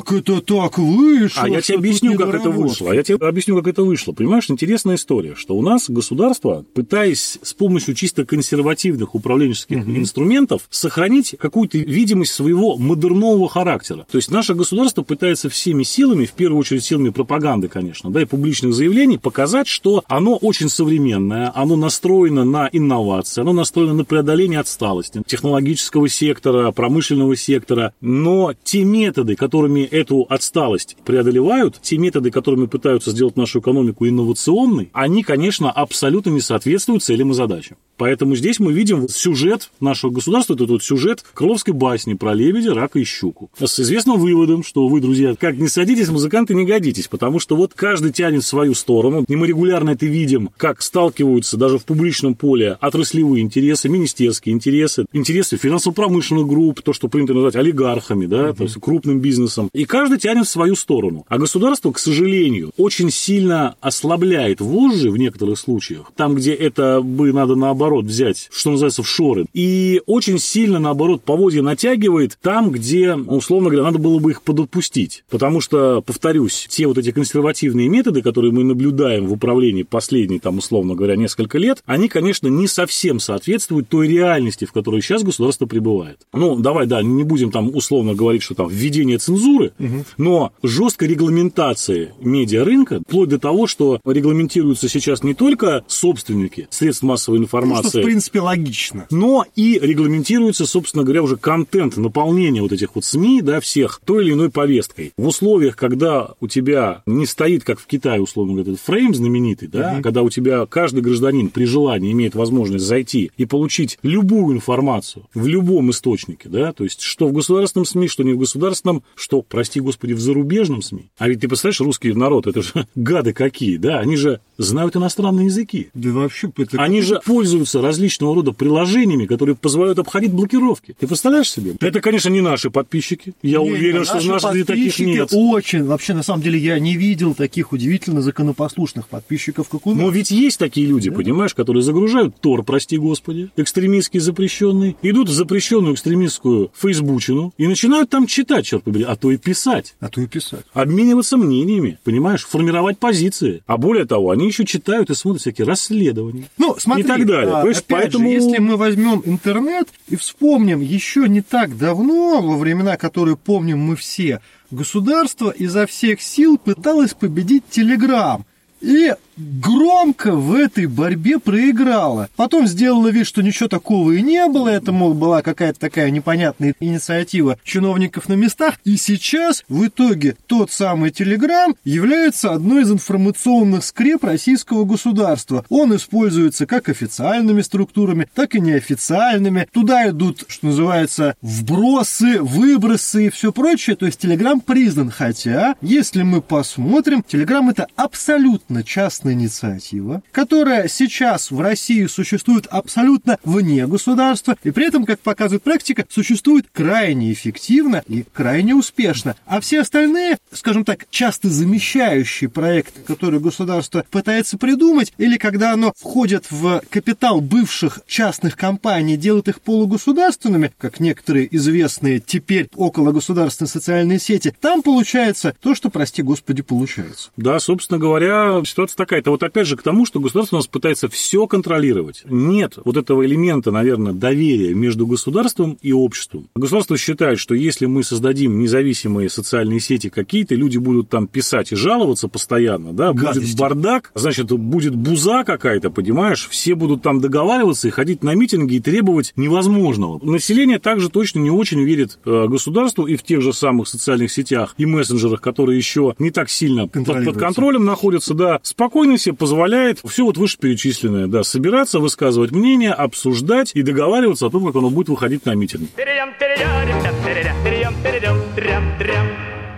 как 0.00 0.12
это 0.12 0.40
так 0.40 0.78
вышло? 0.78 1.42
А 1.42 1.48
я 1.48 1.60
тебе 1.60 1.78
объясню, 1.78 2.12
как 2.16 2.28
это 2.28 2.38
доработали?» 2.38 2.62
вышло. 2.68 2.90
А 2.90 2.94
я 2.94 3.02
тебе 3.02 3.16
объясню, 3.26 3.56
как 3.56 3.66
это 3.66 3.82
вышло. 3.82 4.12
Понимаешь, 4.12 4.48
интересная 4.50 4.96
история, 4.96 5.34
что 5.34 5.56
у 5.56 5.62
нас 5.62 5.88
государство, 5.88 6.61
пытаясь 6.62 7.38
с 7.42 7.54
помощью 7.54 7.94
чисто 7.94 8.24
консервативных 8.24 9.14
управленческих 9.14 9.78
инструментов 9.78 10.62
сохранить 10.70 11.34
какую-то 11.38 11.78
видимость 11.78 12.32
своего 12.32 12.76
модернового 12.76 13.48
характера. 13.48 14.06
То 14.10 14.16
есть 14.16 14.30
наше 14.30 14.54
государство 14.54 15.02
пытается 15.02 15.48
всеми 15.48 15.82
силами, 15.82 16.24
в 16.24 16.32
первую 16.32 16.60
очередь 16.60 16.84
силами 16.84 17.10
пропаганды, 17.10 17.68
конечно, 17.68 18.10
да, 18.10 18.22
и 18.22 18.24
публичных 18.24 18.74
заявлений, 18.74 19.18
показать, 19.18 19.66
что 19.68 20.04
оно 20.08 20.36
очень 20.36 20.68
современное, 20.68 21.52
оно 21.54 21.76
настроено 21.76 22.44
на 22.44 22.68
инновации, 22.72 23.40
оно 23.40 23.52
настроено 23.52 23.94
на 23.94 24.04
преодоление 24.04 24.60
отсталости 24.60 25.22
технологического 25.26 26.08
сектора, 26.08 26.70
промышленного 26.72 27.36
сектора. 27.36 27.92
Но 28.00 28.54
те 28.64 28.84
методы, 28.84 29.36
которыми 29.36 29.80
эту 29.80 30.26
отсталость 30.28 30.96
преодолевают, 31.04 31.78
те 31.80 31.98
методы, 31.98 32.30
которыми 32.30 32.66
пытаются 32.66 33.10
сделать 33.10 33.36
нашу 33.36 33.60
экономику 33.60 34.06
инновационной, 34.06 34.90
они, 34.92 35.22
конечно, 35.22 35.70
абсолютно 35.70 36.30
не 36.30 36.40
соответствуют 36.52 37.02
целям 37.02 37.30
и 37.30 37.34
задачам. 37.34 37.78
Поэтому 37.96 38.36
здесь 38.36 38.58
мы 38.58 38.72
видим 38.72 39.08
сюжет 39.08 39.70
нашего 39.80 40.10
государства, 40.10 40.52
это 40.54 40.66
вот 40.66 40.82
сюжет 40.82 41.24
крыловской 41.32 41.72
басни 41.72 42.12
про 42.12 42.34
лебедя, 42.34 42.74
рака 42.74 42.98
и 42.98 43.04
щуку. 43.04 43.50
С 43.58 43.80
известным 43.80 44.18
выводом, 44.18 44.62
что 44.62 44.86
вы, 44.88 45.00
друзья, 45.00 45.34
как 45.34 45.56
не 45.56 45.68
садитесь, 45.68 46.08
музыканты 46.08 46.54
не 46.54 46.66
годитесь, 46.66 47.08
потому 47.08 47.38
что 47.38 47.56
вот 47.56 47.72
каждый 47.74 48.12
тянет 48.12 48.42
в 48.42 48.46
свою 48.46 48.74
сторону, 48.74 49.24
и 49.26 49.36
мы 49.36 49.46
регулярно 49.46 49.90
это 49.90 50.04
видим, 50.04 50.50
как 50.58 50.82
сталкиваются 50.82 51.56
даже 51.56 51.78
в 51.78 51.84
публичном 51.84 52.34
поле 52.34 52.76
отраслевые 52.80 53.42
интересы, 53.42 53.88
министерские 53.88 54.54
интересы, 54.54 55.06
интересы 55.12 55.56
финансово-промышленных 55.56 56.46
групп, 56.46 56.82
то, 56.82 56.92
что 56.92 57.08
принято 57.08 57.32
называть 57.32 57.56
олигархами, 57.56 58.26
да, 58.26 58.52
то 58.52 58.64
есть 58.64 58.74
крупным 58.78 59.20
бизнесом. 59.20 59.70
И 59.72 59.86
каждый 59.86 60.18
тянет 60.18 60.46
в 60.46 60.50
свою 60.50 60.74
сторону. 60.74 61.24
А 61.28 61.38
государство, 61.38 61.92
к 61.92 61.98
сожалению, 61.98 62.72
очень 62.76 63.10
сильно 63.10 63.76
ослабляет 63.80 64.60
вожжи 64.60 65.10
в 65.10 65.16
некоторых 65.16 65.58
случаях, 65.58 66.12
там, 66.16 66.34
где 66.34 66.41
это 66.50 67.00
бы 67.00 67.32
надо 67.32 67.54
наоборот 67.54 68.06
взять, 68.06 68.48
что 68.52 68.70
называется, 68.70 69.02
в 69.02 69.08
шоры, 69.08 69.46
и 69.52 70.02
очень 70.06 70.38
сильно, 70.38 70.78
наоборот, 70.78 71.22
поводья 71.22 71.62
натягивает 71.62 72.38
там, 72.42 72.70
где, 72.70 73.14
условно 73.14 73.70
говоря, 73.70 73.84
надо 73.84 73.98
было 73.98 74.18
бы 74.18 74.32
их 74.32 74.42
подотпустить. 74.42 75.24
Потому 75.30 75.60
что, 75.60 76.02
повторюсь, 76.02 76.66
те 76.68 76.86
вот 76.86 76.98
эти 76.98 77.12
консервативные 77.12 77.88
методы, 77.88 78.22
которые 78.22 78.52
мы 78.52 78.64
наблюдаем 78.64 79.26
в 79.26 79.32
управлении 79.32 79.82
последние, 79.82 80.40
там, 80.40 80.58
условно 80.58 80.94
говоря, 80.94 81.16
несколько 81.16 81.58
лет, 81.58 81.82
они, 81.86 82.08
конечно, 82.08 82.48
не 82.48 82.66
совсем 82.66 83.20
соответствуют 83.20 83.88
той 83.88 84.08
реальности, 84.08 84.64
в 84.64 84.72
которой 84.72 85.00
сейчас 85.02 85.22
государство 85.22 85.66
пребывает. 85.66 86.18
Ну, 86.32 86.56
давай, 86.56 86.86
да, 86.86 87.02
не 87.02 87.24
будем 87.24 87.50
там 87.50 87.74
условно 87.74 88.14
говорить, 88.14 88.42
что 88.42 88.54
там 88.54 88.68
введение 88.68 89.18
цензуры, 89.18 89.72
но 90.16 90.52
жесткой 90.62 91.08
регламентации 91.08 92.12
медиарынка, 92.20 93.00
вплоть 93.06 93.28
до 93.28 93.38
того, 93.38 93.66
что 93.66 94.00
регламентируются 94.04 94.88
сейчас 94.88 95.22
не 95.22 95.34
только 95.34 95.84
собственники 96.32 96.68
средств 96.70 97.02
массовой 97.02 97.38
Ну, 97.38 97.46
что, 97.46 97.58
в 97.58 97.60
информации, 97.60 98.02
принципе, 98.02 98.40
логично. 98.40 99.06
но 99.10 99.44
и 99.54 99.78
регламентируется, 99.80 100.66
собственно 100.66 101.04
говоря, 101.04 101.22
уже 101.22 101.36
контент, 101.36 101.96
наполнение 101.96 102.62
вот 102.62 102.72
этих 102.72 102.94
вот 102.94 103.04
СМИ, 103.04 103.42
да, 103.42 103.60
всех 103.60 104.00
той 104.04 104.24
или 104.24 104.32
иной 104.32 104.50
повесткой. 104.50 105.12
В 105.16 105.26
условиях, 105.26 105.76
когда 105.76 106.30
у 106.40 106.48
тебя 106.48 107.02
не 107.06 107.26
стоит, 107.26 107.64
как 107.64 107.78
в 107.78 107.86
Китае, 107.86 108.20
условно 108.20 108.54
говоря, 108.54 108.72
этот 108.72 108.84
фрейм 108.84 109.14
знаменитый, 109.14 109.68
да, 109.68 110.00
когда 110.02 110.22
у 110.22 110.30
тебя 110.30 110.66
каждый 110.66 111.02
гражданин 111.02 111.48
при 111.48 111.64
желании 111.64 112.12
имеет 112.12 112.34
возможность 112.34 112.84
зайти 112.84 113.30
и 113.36 113.44
получить 113.44 113.98
любую 114.02 114.56
информацию 114.56 115.26
в 115.34 115.46
любом 115.46 115.90
источнике, 115.90 116.48
да, 116.48 116.72
то 116.72 116.84
есть 116.84 117.00
что 117.00 117.28
в 117.28 117.32
государственном 117.32 117.84
СМИ, 117.84 118.08
что 118.08 118.22
не 118.22 118.32
в 118.32 118.38
государственном, 118.38 119.02
что, 119.14 119.42
прости 119.42 119.80
господи, 119.80 120.12
в 120.12 120.20
зарубежном 120.20 120.82
СМИ. 120.82 121.10
А 121.18 121.28
ведь 121.28 121.40
ты 121.40 121.48
представляешь, 121.48 121.80
русский 121.80 122.12
народ, 122.12 122.46
это 122.46 122.62
же 122.62 122.86
гады 122.94 123.32
какие, 123.32 123.76
да, 123.76 123.98
они 123.98 124.16
же 124.16 124.40
знают 124.62 124.96
иностранные 124.96 125.46
языки. 125.46 125.90
Да 125.94 126.10
вообще, 126.10 126.50
это 126.56 126.80
Они 126.82 127.00
же 127.02 127.20
пользуются 127.24 127.80
различного 127.80 128.34
рода 128.34 128.52
приложениями, 128.52 129.26
которые 129.26 129.54
позволяют 129.54 129.98
обходить 129.98 130.32
блокировки. 130.32 130.94
Ты 130.98 131.06
представляешь 131.06 131.50
себе? 131.50 131.74
Это, 131.80 132.00
конечно, 132.00 132.28
не 132.28 132.40
наши 132.40 132.70
подписчики. 132.70 133.34
Я 133.42 133.58
Не, 133.58 133.72
уверен, 133.72 134.04
что 134.04 134.18
в 134.18 134.26
наши 134.26 134.48
среде 134.48 134.64
таких 134.64 134.84
подписчики 134.84 135.08
нет. 135.08 135.28
Очень. 135.32 135.84
Вообще, 135.84 136.14
на 136.14 136.22
самом 136.22 136.42
деле, 136.42 136.58
я 136.58 136.78
не 136.78 136.96
видел 136.96 137.34
таких 137.34 137.72
удивительно 137.72 138.22
законопослушных 138.22 139.08
подписчиков, 139.08 139.68
как 139.68 139.86
у 139.86 139.90
нас. 139.90 139.98
Но 139.98 140.10
ведь 140.10 140.30
есть 140.30 140.58
такие 140.58 140.86
люди, 140.86 141.10
понимаешь, 141.10 141.54
которые 141.54 141.82
загружают 141.82 142.40
Тор, 142.40 142.62
прости 142.64 142.98
господи, 142.98 143.50
экстремистский 143.56 144.20
запрещенный, 144.20 144.96
идут 145.02 145.28
в 145.28 145.32
запрещенную 145.32 145.94
экстремистскую 145.94 146.70
фейсбучину 146.74 147.52
и 147.58 147.66
начинают 147.66 148.10
там 148.10 148.26
читать, 148.26 148.66
черт 148.66 148.84
побери, 148.84 149.04
а 149.04 149.16
то 149.16 149.30
и 149.30 149.36
писать. 149.36 149.94
А 150.00 150.08
то 150.08 150.20
и 150.20 150.26
писать. 150.26 150.64
Обмениваться 150.72 151.36
мнениями, 151.36 151.98
понимаешь, 152.04 152.44
формировать 152.44 152.98
позиции. 152.98 153.62
А 153.66 153.76
более 153.76 154.04
того, 154.04 154.30
они 154.30 154.46
еще 154.52 154.64
читают 154.64 155.10
и 155.10 155.14
смотрят 155.14 155.42
всякие 155.42 155.66
расследования. 155.66 156.48
Ну, 156.58 156.76
смотри, 156.78 157.04
и 157.04 157.06
так 157.06 157.26
далее. 157.26 157.54
а, 157.54 157.60
опять 157.62 157.84
поэтому... 157.86 158.28
же, 158.28 158.34
если 158.34 158.58
мы 158.58 158.76
возьмем 158.76 159.22
интернет 159.24 159.88
и 160.08 160.16
вспомним 160.16 160.80
еще 160.80 161.28
не 161.28 161.40
так 161.42 161.76
давно, 161.76 162.40
во 162.40 162.56
времена, 162.56 162.96
которые 162.96 163.36
помним 163.36 163.80
мы 163.80 163.96
все, 163.96 164.40
государство 164.70 165.50
изо 165.50 165.86
всех 165.86 166.22
сил 166.22 166.58
пыталось 166.58 167.14
победить 167.14 167.64
Телеграм. 167.70 168.44
И 168.82 169.14
громко 169.36 170.32
в 170.34 170.54
этой 170.54 170.86
борьбе 170.86 171.38
проиграла. 171.38 172.28
Потом 172.36 172.66
сделала 172.66 173.08
вид, 173.08 173.26
что 173.26 173.42
ничего 173.42 173.68
такого 173.68 174.12
и 174.12 174.22
не 174.22 174.46
было, 174.46 174.68
это, 174.68 174.92
мол, 174.92 175.14
была 175.14 175.42
какая-то 175.42 175.80
такая 175.80 176.10
непонятная 176.10 176.74
инициатива 176.80 177.58
чиновников 177.64 178.28
на 178.28 178.34
местах, 178.34 178.74
и 178.84 178.96
сейчас 178.96 179.64
в 179.68 179.86
итоге 179.86 180.36
тот 180.46 180.70
самый 180.70 181.10
Телеграм 181.10 181.74
является 181.84 182.52
одной 182.52 182.82
из 182.82 182.90
информационных 182.90 183.84
скреп 183.84 184.24
российского 184.24 184.84
государства. 184.84 185.64
Он 185.68 185.94
используется 185.96 186.66
как 186.66 186.88
официальными 186.88 187.62
структурами, 187.62 188.28
так 188.34 188.54
и 188.54 188.60
неофициальными. 188.60 189.68
Туда 189.72 190.08
идут, 190.10 190.44
что 190.48 190.66
называется, 190.66 191.36
вбросы, 191.40 192.40
выбросы 192.40 193.26
и 193.26 193.30
все 193.30 193.52
прочее. 193.52 193.96
То 193.96 194.06
есть 194.06 194.20
Телеграм 194.20 194.60
признан. 194.60 195.10
Хотя, 195.10 195.74
если 195.80 196.22
мы 196.22 196.42
посмотрим, 196.42 197.24
Телеграм 197.26 197.68
это 197.68 197.86
абсолютно 197.96 198.71
частная 198.80 199.34
инициатива, 199.34 200.22
которая 200.32 200.88
сейчас 200.88 201.50
в 201.50 201.60
России 201.60 202.06
существует 202.06 202.66
абсолютно 202.70 203.38
вне 203.44 203.86
государства, 203.86 204.56
и 204.62 204.70
при 204.70 204.86
этом, 204.86 205.04
как 205.04 205.20
показывает 205.20 205.62
практика, 205.62 206.06
существует 206.08 206.66
крайне 206.72 207.32
эффективно 207.32 208.02
и 208.08 208.24
крайне 208.32 208.74
успешно. 208.74 209.36
А 209.46 209.60
все 209.60 209.80
остальные, 209.80 210.38
скажем 210.52 210.84
так, 210.84 211.06
часто 211.10 211.48
замещающие 211.48 212.48
проекты, 212.48 213.00
которые 213.00 213.40
государство 213.40 214.04
пытается 214.10 214.56
придумать, 214.58 215.12
или 215.18 215.36
когда 215.36 215.72
оно 215.72 215.92
входит 215.96 216.46
в 216.50 216.82
капитал 216.90 217.40
бывших 217.40 218.00
частных 218.06 218.56
компаний, 218.56 219.16
делает 219.16 219.48
их 219.48 219.60
полугосударственными, 219.60 220.72
как 220.78 221.00
некоторые 221.00 221.54
известные 221.56 222.20
теперь 222.20 222.68
около 222.76 223.12
государственной 223.12 223.68
социальные 223.68 224.18
сети, 224.18 224.54
там 224.60 224.82
получается 224.82 225.54
то, 225.60 225.74
что, 225.74 225.90
прости 225.90 226.22
господи, 226.22 226.62
получается. 226.62 227.30
Да, 227.36 227.58
собственно 227.58 227.98
говоря, 227.98 228.61
ситуация 228.64 228.96
такая. 228.96 229.20
Это 229.20 229.30
вот 229.30 229.42
опять 229.42 229.66
же 229.66 229.76
к 229.76 229.82
тому, 229.82 230.06
что 230.06 230.20
государство 230.20 230.56
у 230.56 230.58
нас 230.58 230.66
пытается 230.66 231.08
все 231.08 231.46
контролировать. 231.46 232.22
Нет 232.24 232.78
вот 232.84 232.96
этого 232.96 233.24
элемента, 233.24 233.70
наверное, 233.70 234.12
доверия 234.12 234.74
между 234.74 235.06
государством 235.06 235.78
и 235.82 235.92
обществом. 235.92 236.48
Государство 236.54 236.96
считает, 236.96 237.38
что 237.38 237.54
если 237.54 237.86
мы 237.86 238.02
создадим 238.02 238.58
независимые 238.58 239.28
социальные 239.28 239.80
сети 239.80 240.08
какие-то, 240.08 240.54
люди 240.54 240.78
будут 240.78 241.08
там 241.08 241.26
писать 241.26 241.72
и 241.72 241.76
жаловаться 241.76 242.28
постоянно, 242.28 242.92
да, 242.92 243.12
Гадости. 243.12 243.40
будет 243.40 243.58
бардак, 243.58 244.12
значит, 244.14 244.50
будет 244.52 244.94
буза 244.94 245.44
какая-то, 245.44 245.90
понимаешь, 245.90 246.48
все 246.50 246.74
будут 246.74 247.02
там 247.02 247.20
договариваться 247.20 247.88
и 247.88 247.90
ходить 247.90 248.22
на 248.22 248.34
митинги 248.34 248.74
и 248.74 248.80
требовать 248.80 249.32
невозможного. 249.36 250.20
Население 250.22 250.78
также 250.78 251.08
точно 251.08 251.40
не 251.40 251.50
очень 251.50 251.82
верит 251.82 252.18
э, 252.24 252.46
государству 252.48 253.06
и 253.06 253.16
в 253.16 253.22
тех 253.22 253.42
же 253.42 253.52
самых 253.52 253.88
социальных 253.88 254.32
сетях 254.32 254.74
и 254.78 254.86
мессенджерах, 254.86 255.40
которые 255.40 255.78
еще 255.78 256.14
не 256.18 256.30
так 256.30 256.50
сильно 256.50 256.88
под, 256.88 257.24
под 257.24 257.36
контролем 257.36 257.84
находятся, 257.84 258.34
да, 258.34 258.51
спокойно 258.62 259.18
себе 259.18 259.34
позволяет 259.34 260.00
все 260.04 260.24
вот 260.24 260.36
вышеперечисленное, 260.36 261.26
да, 261.26 261.42
собираться, 261.42 261.98
высказывать 261.98 262.52
мнение, 262.52 262.92
обсуждать 262.92 263.72
и 263.74 263.82
договариваться 263.82 264.46
о 264.46 264.50
том, 264.50 264.66
как 264.66 264.76
оно 264.76 264.90
будет 264.90 265.08
выходить 265.08 265.46
на 265.46 265.54
митинг. 265.54 265.90